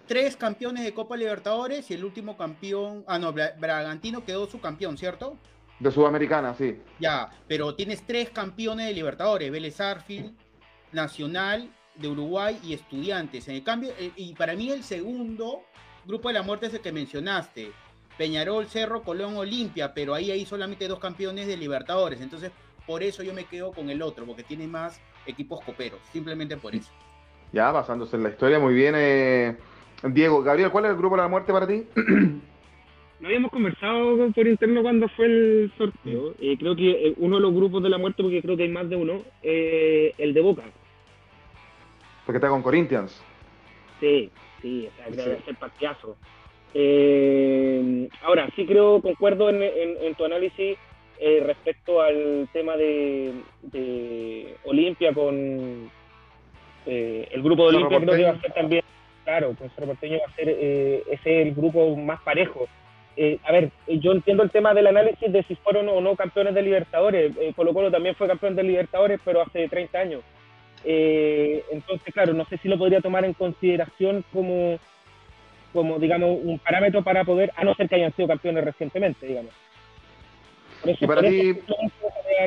[0.06, 4.98] tres campeones de Copa Libertadores y el último campeón, ah no, Bragantino quedó su campeón,
[4.98, 5.38] ¿cierto?
[5.80, 6.80] De Sudamericana, sí.
[7.00, 10.34] Ya, pero tienes tres campeones de Libertadores, Vélez Arfield,
[10.92, 13.48] Nacional de Uruguay y Estudiantes.
[13.48, 15.62] En el cambio, eh, y para mí el segundo
[16.06, 17.72] grupo de la muerte es el que mencionaste.
[18.18, 22.20] Peñarol, Cerro, Colón, Olimpia, pero ahí hay solamente dos campeones de Libertadores.
[22.22, 22.52] Entonces,
[22.88, 26.74] por eso yo me quedo con el otro, porque tiene más equipos coperos, simplemente por
[26.74, 26.92] eso.
[27.54, 28.96] Ya, basándose en la historia, muy bien.
[28.98, 29.56] Eh,
[30.04, 31.88] Diego, Gabriel, ¿cuál es el grupo de la muerte para ti?
[33.20, 36.36] no habíamos conversado por interno cuando fue el sorteo.
[36.40, 38.70] Eh, creo que eh, uno de los grupos de la muerte, porque creo que hay
[38.70, 40.64] más de uno, eh, el de Boca.
[42.26, 43.24] Porque está con Corinthians.
[44.00, 44.30] Sí,
[44.62, 46.18] sí, o sea, creo que es el partidazo.
[48.22, 50.78] ahora, sí creo, concuerdo en, tu análisis
[51.20, 53.34] respecto al tema de,
[54.66, 55.90] Olimpia con
[56.86, 58.84] el grupo de Olimpia, creo que va a ser también,
[59.24, 62.68] claro, con Cerro Porteño va a ser ese el grupo más parejo
[63.20, 66.54] eh, a ver, yo entiendo el tema del análisis de si fueron o no campeones
[66.54, 67.36] de Libertadores.
[67.38, 70.22] Eh, Colo Colo también fue campeón de Libertadores, pero hace 30 años.
[70.84, 74.78] Eh, entonces, claro, no sé si lo podría tomar en consideración como,
[75.74, 79.52] como, digamos, un parámetro para poder, a no ser que hayan sido campeones recientemente, digamos.
[80.86, 81.58] y para ti...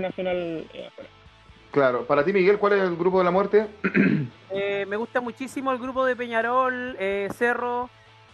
[0.00, 0.64] Nacional,
[1.72, 3.66] claro, para ti, Miguel, ¿cuál es el grupo de la muerte?
[4.86, 6.96] me gusta muchísimo el grupo de Peñarol,
[7.34, 7.90] Cerro,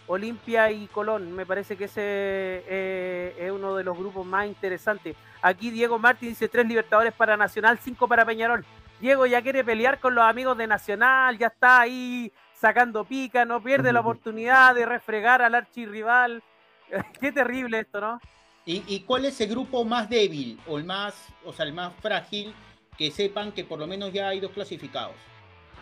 [0.07, 1.33] Olimpia y Colón.
[1.33, 5.15] Me parece que ese eh, es uno de los grupos más interesantes.
[5.41, 8.65] Aquí Diego Martín dice tres Libertadores para Nacional, cinco para Peñarol.
[8.99, 13.61] Diego ya quiere pelear con los amigos de Nacional, ya está ahí sacando pica, no
[13.61, 16.41] pierde la oportunidad de refregar al archirrival.
[17.21, 18.19] Qué terrible esto, ¿no?
[18.65, 21.93] ¿Y, ¿Y, cuál es el grupo más débil o el más, o sea, el más
[22.01, 22.53] frágil
[22.97, 25.15] que sepan que por lo menos ya hay dos clasificados?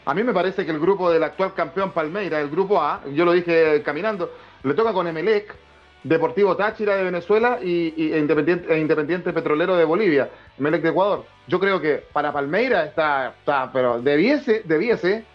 [0.05, 3.25] A mí me parece que el grupo del actual campeón Palmeira, el grupo A, yo
[3.25, 4.31] lo dije caminando,
[4.63, 5.55] le toca con Emelec,
[6.03, 10.29] Deportivo Táchira de Venezuela y, e Independiente, e Independiente, Petrolero de Bolivia,
[10.59, 11.25] Emelec de Ecuador.
[11.47, 15.25] Yo creo que para Palmeira está, está pero debiese, debiese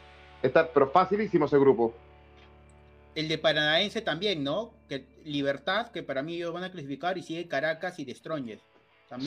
[0.41, 1.93] estar, pero facilísimo ese grupo.
[3.17, 4.73] El de Paranaense también, ¿no?
[4.89, 8.61] Que Libertad, que para mí ellos van a clasificar, y sigue Caracas y de También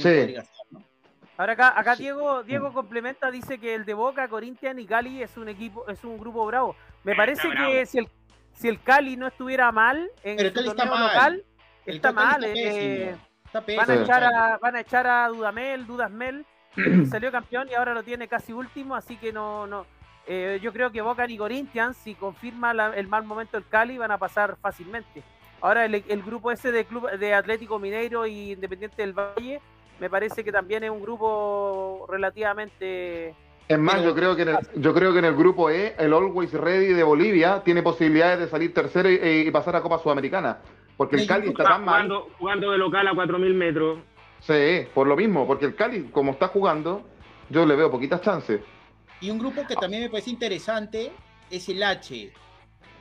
[0.03, 0.19] sí.
[0.19, 0.92] podría ¿no?
[1.37, 5.35] Ahora acá, acá Diego, Diego complementa, dice que el de Boca, Corinthians y Cali es
[5.35, 6.75] un equipo, es un grupo bravo.
[7.03, 8.07] Me parece que si el,
[8.53, 11.43] si el Cali no estuviera mal en el torneo local,
[11.85, 12.43] está mal.
[12.45, 13.15] Eh,
[13.51, 16.45] van, a echar a, van a echar a Dudamel, Dudasmel,
[17.09, 19.87] salió campeón y ahora lo tiene casi último, así que no, no.
[20.27, 24.11] Eh, yo creo que Boca y Corinthians, si confirma el mal momento del Cali, van
[24.11, 25.23] a pasar fácilmente.
[25.61, 29.61] Ahora el, el, grupo ese de club de Atlético Mineiro y Independiente del Valle
[30.03, 33.33] me parece que también es un grupo relativamente...
[33.69, 36.11] Es más, yo creo, que en el, yo creo que en el grupo E, el
[36.11, 40.57] Always Ready de Bolivia tiene posibilidades de salir tercero y, pasar a Copa Sudamericana.
[40.97, 42.11] Porque el Cali está tan mal.
[42.37, 43.99] Jugando de local a 4.000 metros.
[44.41, 47.03] Sí, por lo mismo, porque el Cali, como está jugando,
[47.49, 48.59] yo le veo poquitas chances.
[49.21, 51.13] Y un grupo que también me parece interesante
[51.49, 52.33] es el H.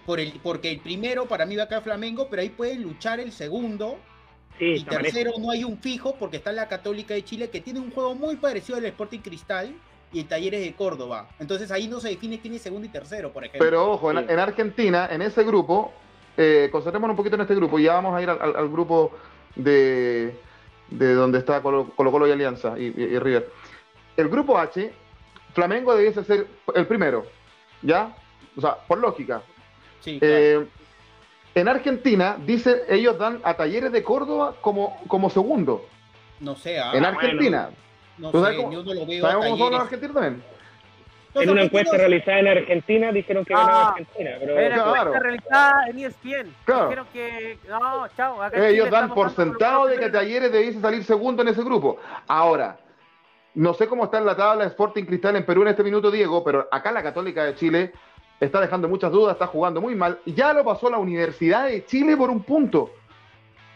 [0.07, 3.18] Por el, porque el primero para mí va a caer Flamengo, pero ahí puede luchar
[3.18, 3.98] el segundo
[4.59, 7.90] y tercero, no hay un fijo porque está la Católica de Chile que tiene un
[7.90, 9.74] juego muy parecido al Sporting Cristal
[10.12, 11.28] y el Talleres de Córdoba.
[11.40, 13.64] Entonces ahí no se define quién es segundo y tercero, por ejemplo.
[13.64, 15.92] Pero ojo, en, Argentina, en ese grupo,
[16.36, 19.12] eh, concentrémonos un poquito en este grupo y ya vamos a ir al, grupo
[19.57, 20.34] de,
[20.90, 23.50] de, donde está Colo, Colo, y Alianza y, River.
[24.16, 24.92] El grupo H,
[25.55, 27.24] Flamengo debiese ser el primero,
[27.80, 28.14] ¿ya?
[28.57, 29.42] O sea, por lógica.
[30.00, 30.66] Sí, eh,
[31.55, 35.86] en Argentina, dice, ellos dan a Talleres de Córdoba como, como segundo.
[36.40, 36.78] No sé.
[36.78, 37.70] Ah, en Argentina.
[38.18, 39.22] no sé, yo no lo veo.
[39.22, 40.42] ¿Sabes cómo son los argentinos también?
[41.34, 44.30] en una encuesta realizada en Argentina dijeron que ganaba ah, Argentina.
[44.38, 44.59] Pero...
[44.59, 46.55] Era una encuesta realizada en ESPN.
[46.64, 46.84] Claro.
[46.84, 47.59] Dijeron que.
[47.68, 48.38] No, chao.
[48.53, 51.98] Ellos dan por sentado de que Talleres debiese salir segundo en ese grupo.
[52.26, 52.78] Ahora,
[53.55, 56.42] no sé cómo está en la tabla Sporting Cristal en Perú en este minuto, Diego,
[56.44, 57.92] pero acá la Católica de Chile
[58.47, 60.18] está dejando muchas dudas, está jugando muy mal.
[60.26, 62.90] Ya lo pasó la Universidad de Chile por un punto.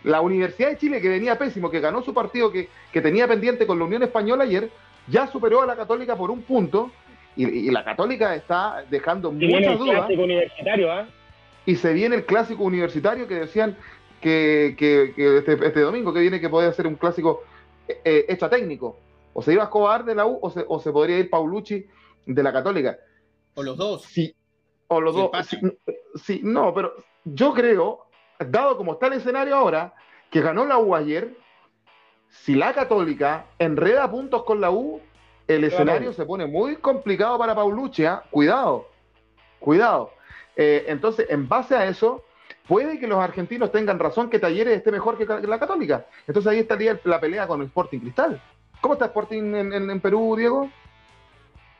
[0.03, 3.79] La Universidad de Chile, que venía pésimo, que ganó su partido que, tenía pendiente con
[3.79, 4.71] la Unión Española ayer,
[5.07, 6.91] ya superó a la Católica por un punto.
[7.37, 10.09] Y, la Católica está dejando muchas dudas.
[10.91, 11.07] ¿ah?
[11.65, 13.77] Y se viene el clásico universitario que decían
[14.21, 14.75] que,
[15.39, 17.45] este, este, domingo que viene que puede ser un clásico
[17.87, 18.99] eh, eh, hecho a técnico.
[19.33, 21.87] O se iba a Escobar de la U o se, o se podría ir Paulucci
[22.25, 22.97] de la Católica.
[23.55, 24.03] O los dos.
[24.03, 24.35] Sí,
[24.89, 25.31] o los dos.
[26.23, 28.07] Sí, no, pero yo creo,
[28.39, 29.95] dado como está el escenario ahora,
[30.31, 31.37] que ganó la U ayer,
[32.29, 35.01] si la Católica enreda puntos con la U,
[35.47, 38.05] el escenario se pone muy complicado para Paulucci.
[38.31, 38.89] Cuidado,
[39.61, 40.13] cuidado.
[40.57, 42.25] Eh, entonces, en base a eso,
[42.67, 46.07] puede que los argentinos tengan razón que Talleres esté mejor que la Católica.
[46.27, 48.43] Entonces ahí estaría la pelea con el Sporting Cristal.
[48.81, 50.71] ¿Cómo está Sporting en Perú, Diego?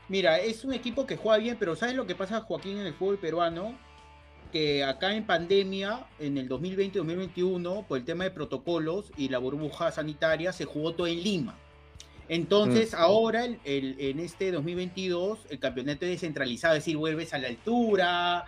[0.09, 2.93] Mira, es un equipo que juega bien, pero ¿sabes lo que pasa, Joaquín, en el
[2.93, 3.77] fútbol peruano?
[4.51, 9.91] Que acá en pandemia, en el 2020-2021, por el tema de protocolos y la burbuja
[9.91, 11.57] sanitaria, se jugó todo en Lima.
[12.29, 12.97] Entonces, mm.
[12.97, 18.45] ahora, en este 2022, el campeonato es descentralizado, es decir, vuelves a la altura,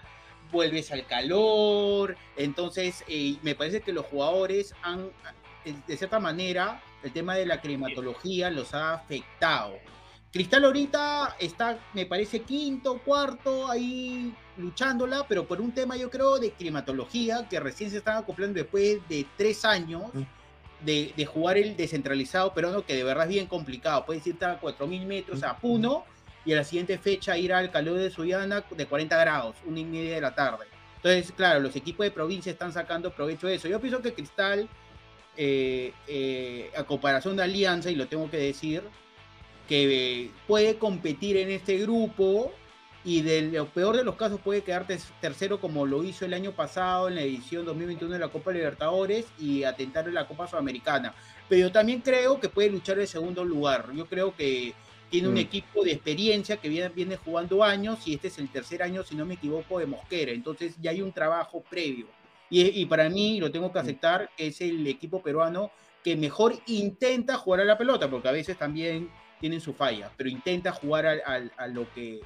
[0.52, 2.16] vuelves al calor.
[2.38, 5.10] Entonces, eh, me parece que los jugadores han,
[5.88, 9.74] de cierta manera, el tema de la climatología los ha afectado.
[10.32, 16.38] Cristal ahorita está, me parece, quinto, cuarto, ahí luchándola, pero por un tema, yo creo,
[16.38, 20.86] de climatología, que recién se están acoplando después de tres años mm.
[20.86, 24.06] de, jugar el descentralizado peruano, que de verdad es bien complicado.
[24.06, 26.04] Puedes irte a 4.000 metros a Puno
[26.46, 29.86] y a la siguiente fecha ir al calor de Suyana de 40 grados, una y
[29.86, 30.66] media de la tarde.
[30.98, 33.68] Entonces, claro, los equipos de provincia están sacando provecho de eso.
[33.68, 34.70] Yo pienso que Cristal,
[35.38, 38.84] eh, eh, a comparación de Alianza, y lo tengo que decir,
[39.70, 42.52] que puede competir en este grupo
[43.06, 46.54] y de lo peor de los casos puede quedarte tercero como lo hizo el año
[46.54, 51.14] pasado en la edición 2021 de la Copa Libertadores y atentar en la Copa Sudamericana.
[51.48, 53.92] Pero yo también creo que puede luchar el segundo lugar.
[53.96, 54.74] Yo creo que
[55.12, 55.38] tiene un mm.
[55.38, 59.16] equipo de experiencia que viene, viene jugando años y este es el tercer año, si
[59.16, 60.32] no me equivoco, de Mosquera.
[60.32, 62.08] Entonces ya hay un trabajo previo.
[62.50, 63.84] Y, y para mí, lo tengo que mm.
[63.84, 65.72] aceptar, es el equipo peruano
[66.04, 69.10] que mejor intenta jugar a la pelota, porque a veces también
[69.40, 72.20] tienen su falla, pero intenta jugar a, lo que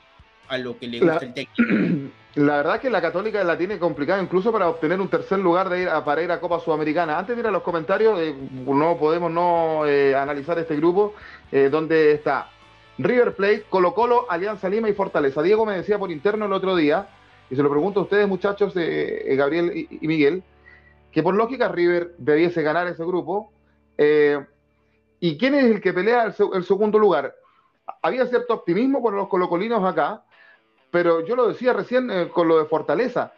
[0.47, 2.11] a lo que le gusta el técnico.
[2.35, 5.83] La verdad que la Católica la tiene complicada incluso para obtener un tercer lugar de
[5.83, 7.19] ir a, para ir a Copa Sudamericana.
[7.19, 8.35] Antes de ir a los comentarios, eh,
[8.65, 11.13] no podemos no eh, analizar este grupo
[11.51, 12.49] eh, donde está
[12.97, 15.43] River Plate, Colo Colo, Alianza Lima y Fortaleza.
[15.43, 17.07] Diego me decía por interno el otro día,
[17.51, 20.41] y se lo pregunto a ustedes muchachos, Gabriel y, y, Miguel,
[21.11, 23.51] que por lógica River debiese ganar ese grupo.
[25.23, 27.33] ¿Y quién es el que pelea el, segundo lugar?
[28.01, 30.25] Había cierto optimismo por los colocolinos acá,
[30.91, 33.31] pero yo lo decía recién eh, con lo de Fortaleza.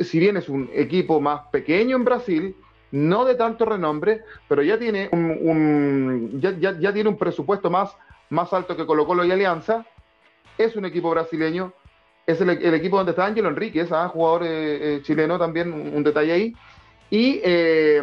[0.00, 2.56] si bien es un equipo más pequeño en Brasil,
[2.90, 7.96] no de tanto renombre, pero ya tiene un, ya, tiene un presupuesto más,
[8.28, 9.86] más alto que Colo Colo y Alianza.
[10.58, 11.72] Es un equipo brasileño,
[12.26, 14.08] es el, equipo donde está Ángelo Enríquez, ¿ah?
[14.08, 16.52] jugador eh, eh, chileno también, un, detalle ahí.
[17.10, 18.02] Eh,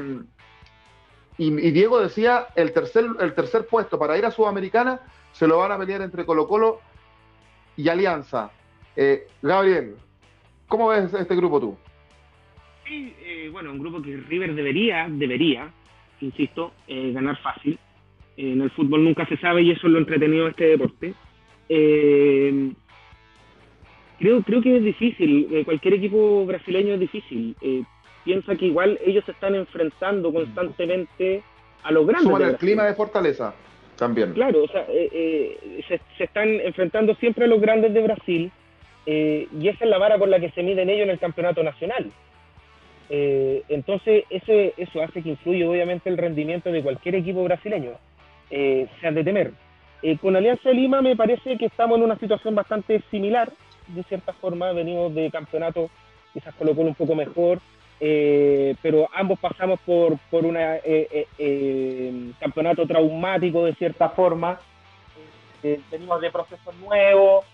[1.49, 4.99] y, Diego decía, el tercer, el tercer puesto para ir a Sudamericana
[5.31, 6.81] se lo van a pelear entre Colo Colo
[7.77, 8.51] y Alianza.
[9.41, 9.95] Gabriel,
[10.67, 11.77] ¿cómo ves este grupo tú?
[12.91, 15.71] Eh, bueno, un grupo que River debería, debería,
[16.19, 17.79] insisto, eh, ganar fácil.
[18.37, 21.13] en el fútbol nunca se sabe y eso es lo entretenido de este deporte.
[21.69, 22.71] Eh,
[24.19, 27.55] creo, creo que es difícil, cualquier equipo brasileño es difícil.
[28.23, 31.43] Piensa que igual ellos se están enfrentando constantemente
[31.83, 32.31] a los grandes.
[32.31, 33.53] Suman el clima de fortaleza
[33.95, 34.33] también.
[34.33, 38.51] Claro, o sea, se, se, están enfrentando siempre a los grandes de Brasil
[39.05, 42.11] y esa es la vara por la que se miden ellos en el campeonato nacional.
[43.13, 47.91] Eh, entonces, eso, eso hace que influye obviamente el rendimiento de cualquier equipo brasileño,
[48.49, 49.51] eh, sea de temer.
[50.01, 53.51] Eh, con Alianza Lima me parece que estamos en una situación bastante similar,
[53.87, 55.89] de cierta forma, venimos de campeonato,
[56.33, 57.59] quizás colocó un poco mejor,
[58.01, 60.57] pero ambos pasamos por, por un
[62.39, 64.59] campeonato traumático de cierta forma,
[65.61, 67.45] venimos de procesos nuevos,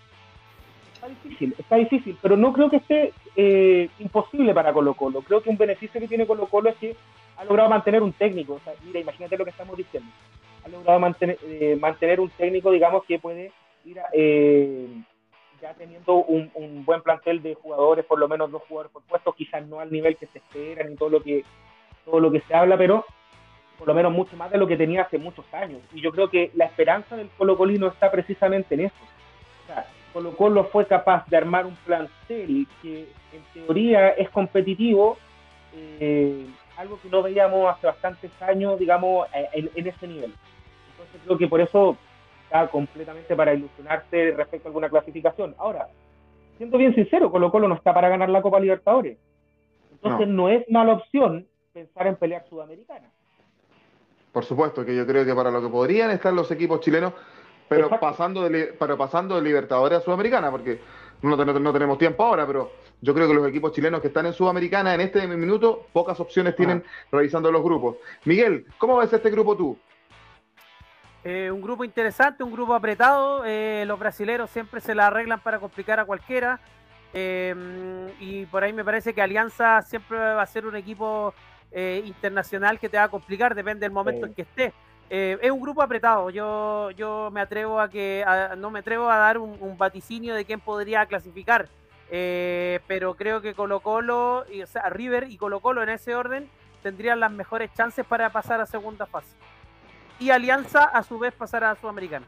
[0.98, 5.22] está difícil, está difícil, pero no creo que esté eh, imposible para Colo Colo.
[5.22, 6.96] Creo que un beneficio que tiene Colo Colo es que
[7.36, 8.60] ha logrado mantener un técnico.
[8.84, 10.10] Mira, imagínate lo que estamos diciendo.
[10.64, 13.52] Ha logrado mantener, eh, mantener un técnico, digamos, que puede
[13.84, 14.88] ir eh,
[15.60, 19.66] ya teniendo un, buen plantel de jugadores, por lo menos dos jugadores por puesto, quizás
[19.66, 21.44] no al nivel que se espera ni todo lo que
[22.04, 23.04] todo lo que se habla, pero
[23.78, 25.80] por lo menos mucho más de lo que tenía hace muchos años.
[25.92, 28.96] Y yo creo que la esperanza del Colo Colino está precisamente en eso.
[29.64, 35.18] O sea, Colo Colo fue capaz de armar un plantel que en teoría es competitivo,
[35.74, 36.46] eh,
[36.76, 40.34] algo que no veíamos hace bastantes años, digamos, eh, en, ese nivel.
[40.92, 41.96] Entonces creo que por eso
[42.48, 45.54] está completamente para ilusionarse respecto a alguna clasificación.
[45.58, 45.88] Ahora,
[46.56, 49.18] siendo bien sincero, Colo Colo no está para ganar la Copa Libertadores.
[49.92, 53.10] Entonces no, no es mala opción pensar en pelear Sudamericana.
[54.32, 57.12] Por supuesto, que yo creo que para lo que podrían estar los equipos chilenos,
[57.68, 60.80] pero pasando, de, pero pasando de Libertadores a Sudamericana, porque
[61.20, 62.72] no, no, tenemos tiempo ahora, pero
[63.02, 66.56] yo creo que los equipos chilenos que están en Sudamericana en este minuto, pocas opciones
[66.56, 66.82] tienen
[67.12, 67.96] revisando los grupos.
[68.24, 69.76] Miguel, ¿cómo ves este grupo tú?
[71.24, 73.44] Eh, un grupo interesante, un grupo apretado.
[73.44, 76.60] Eh, los brasileros siempre se la arreglan para complicar a cualquiera.
[77.14, 77.54] Eh,
[78.20, 81.34] y por ahí me parece que Alianza siempre va a ser un equipo
[81.70, 84.72] internacional que te va a complicar, depende del momento en que esté.
[85.10, 86.30] Eh, es un grupo apretado.
[86.30, 88.24] Yo, yo me atrevo a que
[88.58, 91.68] no me atrevo a dar un, vaticinio de quién podría clasificar.
[92.10, 96.14] Eh, pero creo que Colo Colo, y, o sea, River y Colo Colo en ese
[96.14, 96.48] orden
[96.82, 99.36] tendrían las mejores chances para pasar a segunda fase.
[100.20, 102.26] Y Alianza a su vez pasar a Sudamericana.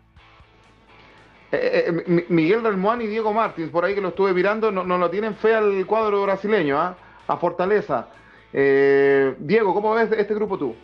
[1.52, 5.34] Eh, Miguel Dalmoán y Diego Martins, por ahí que lo estuve mirando, no, lo tienen
[5.34, 6.96] fe al cuadro brasileño, ¿ah?
[7.26, 8.08] a Fortaleza.
[8.52, 10.76] Diego, ¿cómo ves este grupo tú?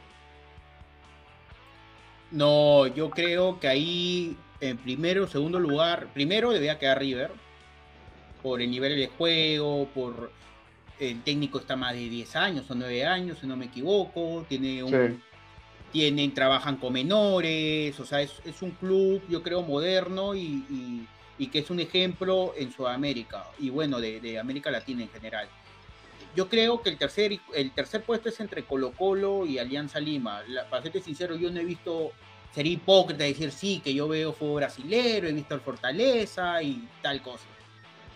[2.33, 7.31] No, yo creo que ahí en primero segundo lugar, primero debía quedar River
[8.43, 10.31] por el nivel de juego, por
[10.99, 14.83] el técnico está más de 10 años o 9 años, si no me equivoco, tiene
[14.83, 15.23] un,
[15.93, 21.07] tienen, trabajan con menores, o sea, es, un club, yo creo, moderno y,
[21.53, 25.49] que es un ejemplo en Sudamérica y bueno, de, América Latina en general.
[26.35, 30.43] Yo creo que el tercer, el tercer puesto es entre Colo Colo y Alianza Lima.
[30.69, 32.13] para serte sincero, yo no he visto,
[32.55, 37.23] sería hipócrita decir sí, que yo veo fútbol brasilero, he visto el Fortaleza y tal
[37.23, 37.47] cosa.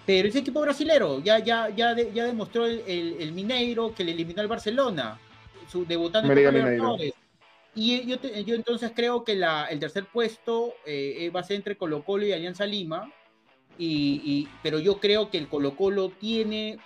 [0.05, 4.43] Pero ese equipo brasilero ya, ya, ya, ya demostró el, el, Mineiro que le eliminó
[4.43, 5.18] al Barcelona,
[5.71, 7.12] su debutante en
[7.75, 8.16] Y yo,
[8.55, 12.33] entonces creo que la, el tercer puesto eh, va a ser entre Colo Colo y
[12.33, 13.11] Alianza Lima.
[13.79, 16.79] Y, pero yo creo que el Colo Colo tiene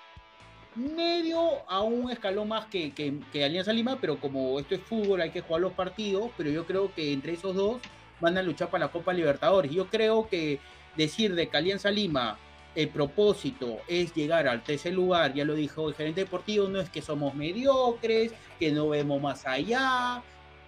[0.76, 5.30] medio a un escalón más que, que, Alianza Lima, pero como esto es fútbol, hay
[5.30, 7.80] que jugar los partidos, pero yo creo que entre esos dos
[8.20, 9.72] van a luchar para la Copa Libertadores.
[9.72, 10.60] Yo creo que
[10.96, 12.38] decir de que Alianza Lima
[12.74, 16.90] el propósito es llegar al tercer lugar, ya lo dijo el gerente deportivo, no es
[16.90, 20.22] que somos mediocres, que no vemos más allá,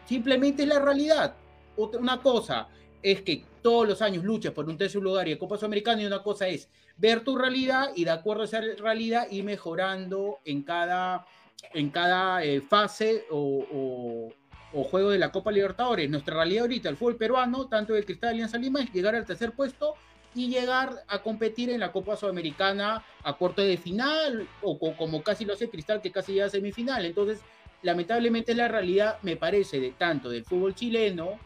[0.07, 1.35] simplemente es la realidad.
[1.77, 2.69] Otra, una cosa
[3.03, 6.07] es que todos los años luchas por un tercer lugar y el Copa Sudamericana y
[6.07, 10.63] una cosa es ver tu realidad y de acuerdo a esa realidad ir mejorando en
[10.63, 11.27] cada,
[11.75, 14.33] en cada eh, fase o,
[14.91, 16.11] juego de la Copa Libertadores.
[16.11, 19.53] Nuestra realidad ahorita, el fútbol peruano, tanto el Cristal Alianza Lima, es llegar al tercer
[19.53, 19.95] puesto
[20.35, 25.47] y llegar a competir en la Copa Sudamericana a corto de final o, como casi
[25.47, 27.07] lo hace Cristal, que casi llega a semifinal.
[27.07, 27.41] Entonces,
[27.83, 31.39] lamentablemente la realidad, me parece, de tanto del fútbol chileno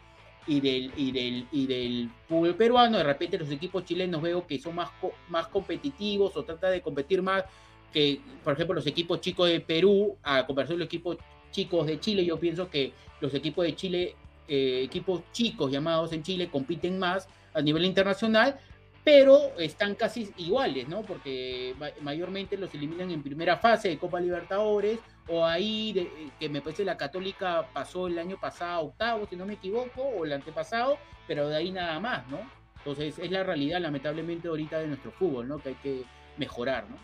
[0.47, 2.99] y del, y del, y del fútbol peruano.
[2.99, 4.91] De repente los equipos chilenos veo que son más,
[5.29, 7.45] más competitivos o tratan de competir más
[7.93, 11.19] que, por ejemplo, los equipos chicos de Perú, a comparación de los equipos
[11.51, 14.17] chicos de Chile, yo pienso que los equipos de Chile,
[14.49, 18.59] eh, equipos chicos llamados en Chile, compiten más a nivel internacional,
[19.03, 21.03] pero están casi iguales, ¿no?
[21.03, 24.99] Porque mayormente los eliminan en primera fase de Copa Libertadores,
[25.29, 29.47] o ahí, de, que me parece la Católica pasó el año pasado octavo, si no
[29.47, 32.39] me equivoco, o el antepasado, pero de ahí nada más, ¿no?
[32.79, 35.59] Entonces es la realidad, lamentablemente, ahorita de nuestro fútbol, ¿no?
[35.59, 36.05] Que hay que
[36.37, 36.97] mejorar, ¿no?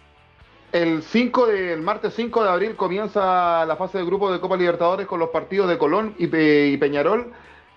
[0.73, 5.07] El 5 del martes 5 de abril comienza la fase de grupo de Copa Libertadores
[5.07, 7.33] con los partidos de Colón y, y Peñarol,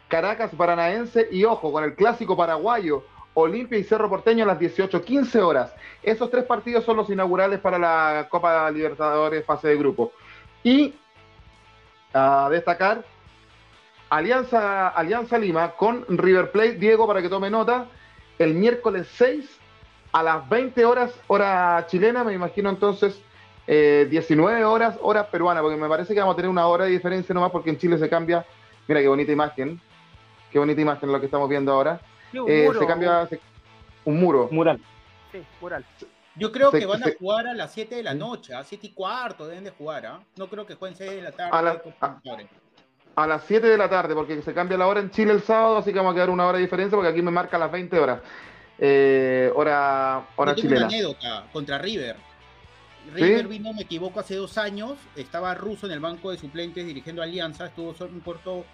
[0.08, 3.04] Caracas Paranaense y ojo, con el clásico paraguayo
[3.40, 5.74] Olimpia y Cerro Porteño a las 18.15 horas.
[6.04, 10.12] Esos tres partidos son los inaugurales para la Copa Libertadores fase de grupo.
[10.64, 10.94] Y
[12.14, 13.04] a destacar,
[14.10, 17.88] Alianza, Alianza Lima con River Plate, Diego, para que tome nota,
[18.40, 19.60] el miércoles 6
[20.12, 23.22] a las 20 horas, hora chilena, me imagino entonces
[23.68, 26.92] 19 eh, horas, hora peruana, porque me parece que vamos a tener una hora de
[26.92, 28.44] diferencia nomás porque en Chile se cambia.
[28.88, 29.80] Mira qué bonita imagen,
[30.52, 32.02] qué bonita imagen lo que estamos viendo ahora.
[32.34, 33.28] Eh, se cambia
[34.06, 34.50] un muro.
[34.52, 34.80] Mural.
[35.32, 35.86] Sí, mural.
[36.36, 38.90] Yo creo que van a jugar a las 7 de la noche, a 7 y
[38.92, 40.20] cuarto deben de jugar, ¿ah?
[40.38, 41.82] No creo que jueguen 6 de la tarde.
[43.16, 45.78] A, las 7 de la tarde, porque se cambia la hora en Chile el sábado,
[45.78, 48.00] así que vamos a quedar una hora de diferencia, porque aquí me marca las 20
[48.00, 48.22] horas.
[48.78, 50.86] Eh, hora hora chilena.
[50.86, 52.16] Una anécdota contra River.
[53.14, 57.22] River vino, me equivoco, hace dos años, estaba ruso en el banco de suplentes dirigiendo
[57.22, 58.66] Alianza, estuvo solo un corto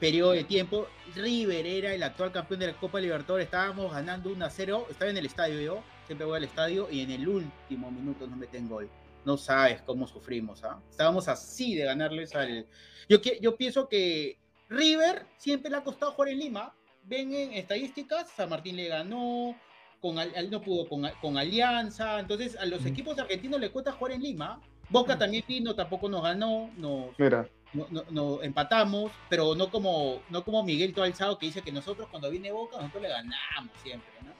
[0.00, 0.88] periodo de tiempo.
[1.14, 3.44] River era el actual campeón de la Copa Libertadores.
[3.44, 4.86] Estábamos ganando 1 a 0.
[4.90, 5.82] Estaba en el estadio yo.
[6.06, 6.88] Siempre voy al estadio.
[6.90, 8.88] Y en el último minuto nos meten gol.
[9.24, 10.64] No sabes cómo sufrimos.
[10.64, 10.80] ¿ah?
[10.90, 12.66] Estábamos así de ganarles al.
[13.08, 14.38] Yo, yo pienso que
[14.68, 16.74] River siempre le ha costado jugar en Lima.
[17.04, 18.30] Ven en estadísticas.
[18.30, 19.54] San Martín le ganó.
[20.00, 20.16] Con,
[20.50, 22.18] no pudo con, con Alianza.
[22.18, 24.60] Entonces a los equipos argentinos le cuesta jugar en Lima.
[24.88, 26.70] Boca también vino, tampoco nos ganó.
[26.78, 31.62] Nos, Mira no, no, empatamos, pero no como, no como Miguel todo alzado que dice
[31.62, 34.32] que nosotros cuando viene Boca, nosotros le ganamos siempre, ¿no?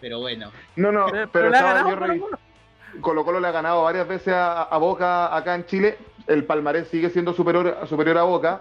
[0.00, 0.50] Pero bueno.
[0.76, 1.50] No, no, pero,
[3.00, 5.96] Colo Colo le ha ganado varias veces a, Boca acá en Chile.
[6.26, 8.60] El palmarés sigue siendo superior, superior a Boca,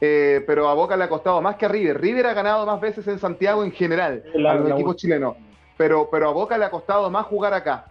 [0.00, 2.00] eh, pero a Boca le ha costado más que a River.
[2.00, 5.36] River ha ganado más veces en Santiago en general, a los equipos chilenos,
[5.76, 7.86] pero, pero a Boca le ha costado más jugar acá.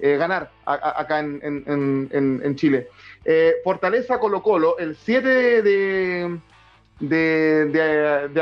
[0.00, 2.88] Eh, ganar acá en, en, Chile.
[3.24, 6.40] Eh, Fortaleza Colo Colo, el 7 de,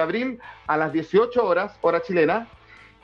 [0.01, 2.49] abril a las 18 horas, hora chilena,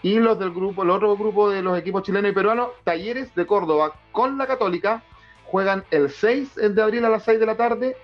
[0.03, 3.47] y los del grupo, el otro grupo de los equipos chilenos y peruanos, Talleres de
[3.47, 5.03] Córdoba con la Católica,
[5.45, 7.97] juegan el 6 de abril a las 6 de la tarde,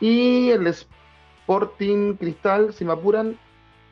[0.00, 3.38] y el Sporting Cristal, si me apuran,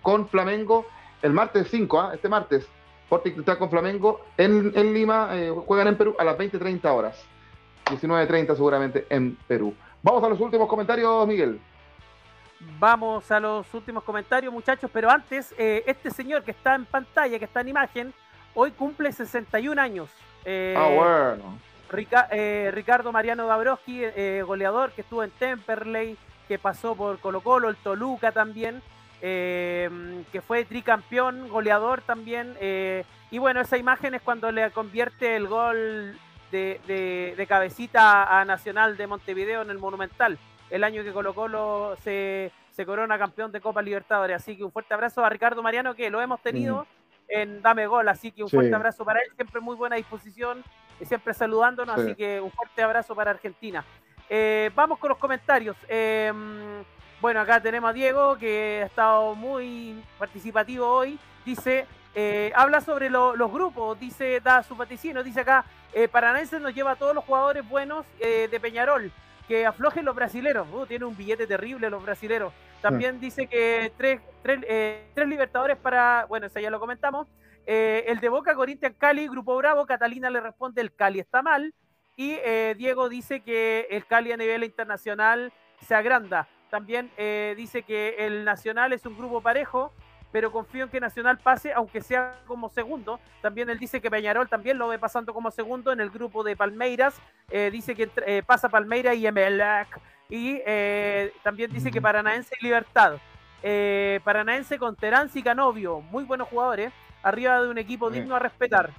[0.02, 0.86] con Flamengo
[1.22, 2.12] el martes 5, ¿ah?
[2.14, 2.66] este martes,
[3.04, 7.22] Sporting Cristal con Flamengo en, Lima, eh, juegan en Perú a las 20-30 horas.
[7.91, 9.74] 19.30 seguramente en Perú.
[10.03, 11.61] Vamos a los últimos comentarios, Miguel.
[12.78, 17.38] Vamos a los últimos comentarios, muchachos, pero antes, eh, este señor que está en pantalla,
[17.38, 18.14] que está en imagen,
[18.55, 20.11] hoy cumple 61 años.
[20.45, 21.59] Eh, ah, bueno.
[22.72, 24.05] Ricardo Mariano Dabrowski,
[24.47, 26.16] goleador que estuvo en Temperley,
[26.47, 28.80] que pasó por Colo Colo, el Toluca también.
[29.21, 32.57] Que fue tricampeón, goleador también.
[32.61, 36.18] Eh, y bueno, esa imagen es cuando le convierte el gol
[36.50, 40.38] de, cabecita a Nacional de Montevideo en el Monumental,
[40.70, 44.36] el año que Colo Colo se, se corona campeón de Copa Libertadores.
[44.36, 46.86] Así que un fuerte abrazo a Ricardo Mariano, que lo hemos tenido
[47.28, 48.08] en Dame Gol.
[48.08, 50.62] Así que un fuerte abrazo para él, siempre muy buena disposición,
[51.02, 51.98] siempre saludándonos.
[51.98, 53.84] Así que un fuerte abrazo para Argentina.
[54.28, 55.76] Eh, vamos con los comentarios.
[55.88, 56.84] Em,
[57.20, 61.18] bueno, acá tenemos a Diego, que ha estado muy participativo hoy.
[61.44, 66.74] Dice, eh, habla sobre los grupos, dice, da su vaticino, dice acá, eh, Paranense nos
[66.74, 69.12] lleva a todos los jugadores buenos eh, de Peñarol,
[69.49, 70.68] que aflojen los brasileros.
[70.72, 72.53] Uh, tiene un billete terrible los brasileros.
[72.80, 74.61] También dice que tres, tres,
[75.14, 77.26] tres, libertadores para, bueno, eso ya lo comentamos.
[77.66, 81.74] el de Boca, Corinthians, Cali, Grupo Bravo, Catalina le responde, el Cali está mal.
[82.16, 82.37] Y
[82.76, 85.53] Diego dice que el Cali a nivel internacional
[85.87, 86.49] se agranda.
[86.70, 89.92] También eh, dice que el Nacional es un grupo parejo,
[90.32, 93.18] pero confío en que Nacional pase, aunque sea como segundo.
[93.42, 96.57] También él dice que Peñarol también lo ve pasando como segundo en el grupo de
[96.57, 97.20] Palmeiras.
[97.50, 99.88] Eh, dice que eh, pasa Palmeiras y Emelec.
[100.28, 100.61] Y
[101.42, 103.18] también dice que Paranaense y Libertad.
[104.22, 106.92] Paranaense con Terán y Canovio, muy buenos jugadores,
[107.24, 108.90] arriba de un equipo digno a respetar.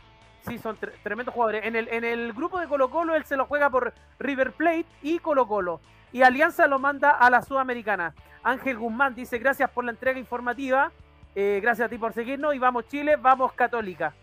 [0.41, 1.65] Sí, son tremendos jugadores.
[1.65, 4.85] En el, en el grupo de Colo Colo él se lo juega por River Plate
[5.01, 5.79] y Colo Colo.
[6.11, 8.13] y Alianza lo manda a la Sudamericana.
[8.43, 10.91] Ángel Guzmán dice gracias por la entrega informativa,
[11.35, 14.13] eh, gracias a ti por seguirnos y vamos Chile, vamos Católica.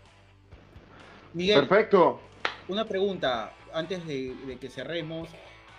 [1.33, 2.19] Miguel, Perfecto.
[2.67, 5.29] una pregunta antes de, de que cerremos.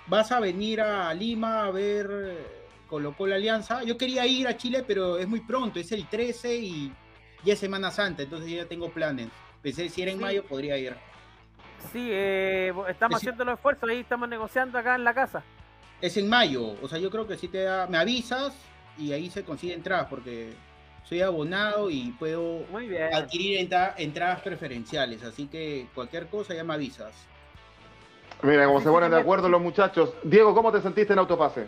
[0.06, 2.46] ¿Vas a venir a Lima a ver eh,
[2.88, 3.82] Colo Colo Alianza?
[3.84, 6.92] Yo quería ir a Chile, pero es muy pronto, es el 13 y
[7.44, 9.28] ya es Semana Santa, entonces ya tengo planes.
[9.62, 10.22] Pensé si era en Sí.
[10.24, 10.94] mayo podría ir.
[11.92, 15.42] Sí, eh, estamos Es- haciendo los esfuerzos, ahí estamos negociando acá en la casa.
[16.00, 18.54] Es en mayo, o sea, yo creo que sí te da, me avisas
[18.98, 20.52] y ahí se consigue entradas porque
[21.04, 23.12] soy abonado y puedo Muy bien.
[23.12, 27.14] adquirir entra- entradas preferenciales, así que cualquier cosa ya me avisas.
[28.42, 30.14] Mira, como se ponen de acuerdo los muchachos.
[30.22, 31.66] Diego, ¿cómo te sentiste en Autopase?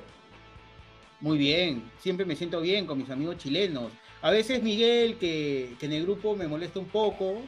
[1.20, 3.92] Muy bien, siempre me siento bien con mis amigos chilenos.
[4.22, 7.42] A veces Miguel, que, que en el grupo me molesta un poco,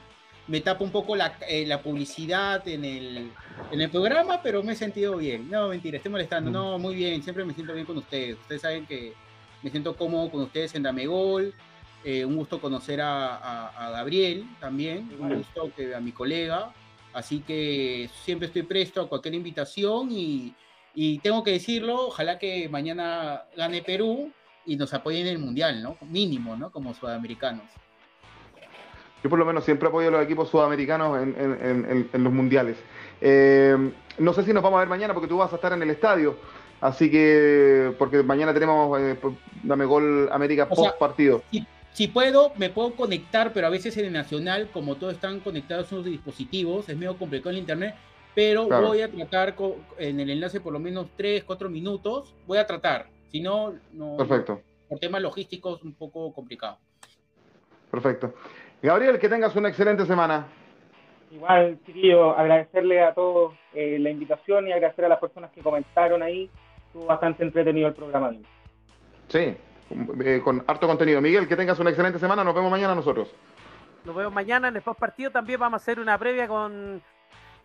[0.47, 3.31] me tapa un poco la, eh, la publicidad en el,
[3.71, 5.49] en el programa, pero me he sentido bien.
[5.51, 6.51] No, mentira, estoy molestando.
[6.51, 8.37] No, muy bien, siempre me siento bien con ustedes.
[8.41, 9.15] Ustedes saben que
[9.63, 11.55] me siento cómodo con ustedes en Damegol.
[12.05, 16.73] Eh, un gusto conocer a, a- a Gabriel también, un gusto que a mi colega.
[17.15, 20.53] Así que siempre estoy presto a cualquier invitación y,
[20.95, 24.31] y tengo que decirlo, ojalá que mañana gane Perú
[24.67, 25.97] y nos apoyen en el Mundial, ¿no?
[26.03, 26.71] Mínimo, ¿no?
[26.71, 27.65] Como sudamericanos.
[29.23, 32.25] Yo por lo menos siempre apoyo a los equipos sudamericanos en, en- en- en- en
[32.25, 32.77] los mundiales.
[33.21, 33.77] Eh,
[34.19, 35.91] no sé si nos vamos a ver mañana porque tú vas a estar en el
[35.91, 36.37] estadio.
[36.81, 39.17] Así que, porque mañana tenemos eh,
[39.63, 41.43] Dame Gol América O sea, post partido.
[41.51, 45.39] Si, si puedo, me puedo conectar, pero a veces en el Nacional, como todos están
[45.41, 47.95] conectados a sus dispositivos, es medio complicado el internet,
[48.35, 48.89] pero Claro.
[48.89, 49.55] voy a tratar
[49.99, 53.07] en el enlace por lo menos 3, 4 minutos, voy a tratar.
[53.31, 56.79] Si no, no Perfecto, por temas logísticos un poco complicado.
[57.91, 58.35] perfecto.
[58.83, 60.47] Gabriel, que tengas una excelente semana.
[61.31, 66.23] Igual, chiquillo, agradecerle a todos eh, la invitación y agradecer a las personas que comentaron
[66.23, 66.51] ahí.
[66.89, 68.33] Estuvo bastante entretenido el programa.
[69.29, 69.57] Sí,
[69.91, 71.21] eh, con harto contenido.
[71.21, 72.45] Miguel, que tengas una excelente semana.
[72.45, 73.29] Nos vemos mañana nosotros.
[74.05, 75.31] Nos vemos mañana en el post partido.
[75.31, 77.03] También vamos a hacer una previa con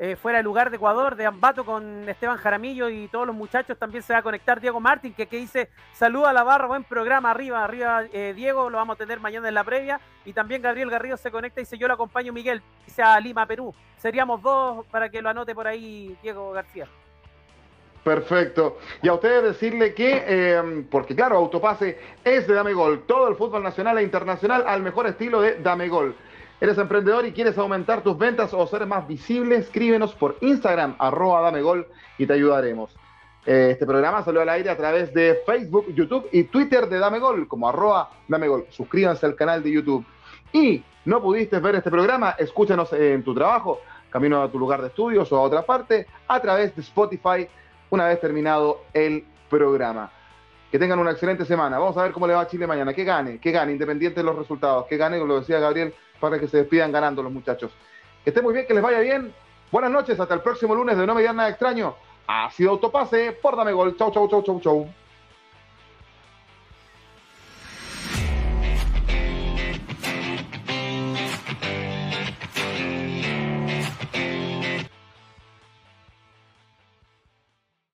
[0.02, 3.78] eh, fuera de lugar de Ecuador, de Ambato, con Esteban Jaramillo y todos los muchachos.
[3.78, 6.86] También se va a conectar Diego Martín, que, que dice saluda a la barra, buen
[6.86, 10.00] programa, arriba, arriba eh, Diego, lo vamos a tener mañana en la previa.
[10.24, 13.46] Y también Gabriel Garrido se conecta y dice yo lo acompaño Miguel, dice a Lima,
[13.46, 13.76] Perú.
[13.98, 16.88] Seríamos dos para que lo anote por ahí Diego García.
[18.04, 18.78] Perfecto.
[19.02, 23.04] Y a ustedes decirle que, eh, porque claro, Autopase es de Dame Gol.
[23.06, 26.16] Todo el fútbol nacional e internacional al mejor estilo de Dame Gol.
[26.62, 29.56] ¿Eres emprendedor y quieres aumentar tus ventas o ser más visible?
[29.56, 32.94] Escríbenos por Instagram, arroba Dame Gol, y te ayudaremos.
[33.46, 37.20] Eh, Este programa salió al aire a través de Facebook, YouTube y Twitter de Dame
[37.20, 38.66] Gol, como arroba Dame Gol.
[38.70, 40.06] Suscríbanse al canal de YouTube.
[40.52, 44.88] Y no pudiste ver este programa, escúchanos en tu trabajo, camino a tu lugar de
[44.88, 47.48] estudios o a otra parte, a través de Spotify,
[47.90, 50.12] una vez terminado el programa.
[50.72, 51.80] Que tengan una excelente semana.
[51.80, 52.94] Vamos a ver cómo le va a Chile mañana.
[52.94, 54.86] Que gane, que gane, independiente de los resultados.
[54.86, 57.72] Que gane, como lo decía Gabriel, para que se despidan ganando los muchachos.
[58.24, 59.34] Que estén muy bien, que les vaya bien.
[59.72, 61.96] Buenas noches, hasta el próximo lunes de No Me Digan Nada Extraño.
[62.28, 63.98] Ha sido Autopase por Dame Gol.
[63.98, 64.90] Chau, chau, chau, chau, chau.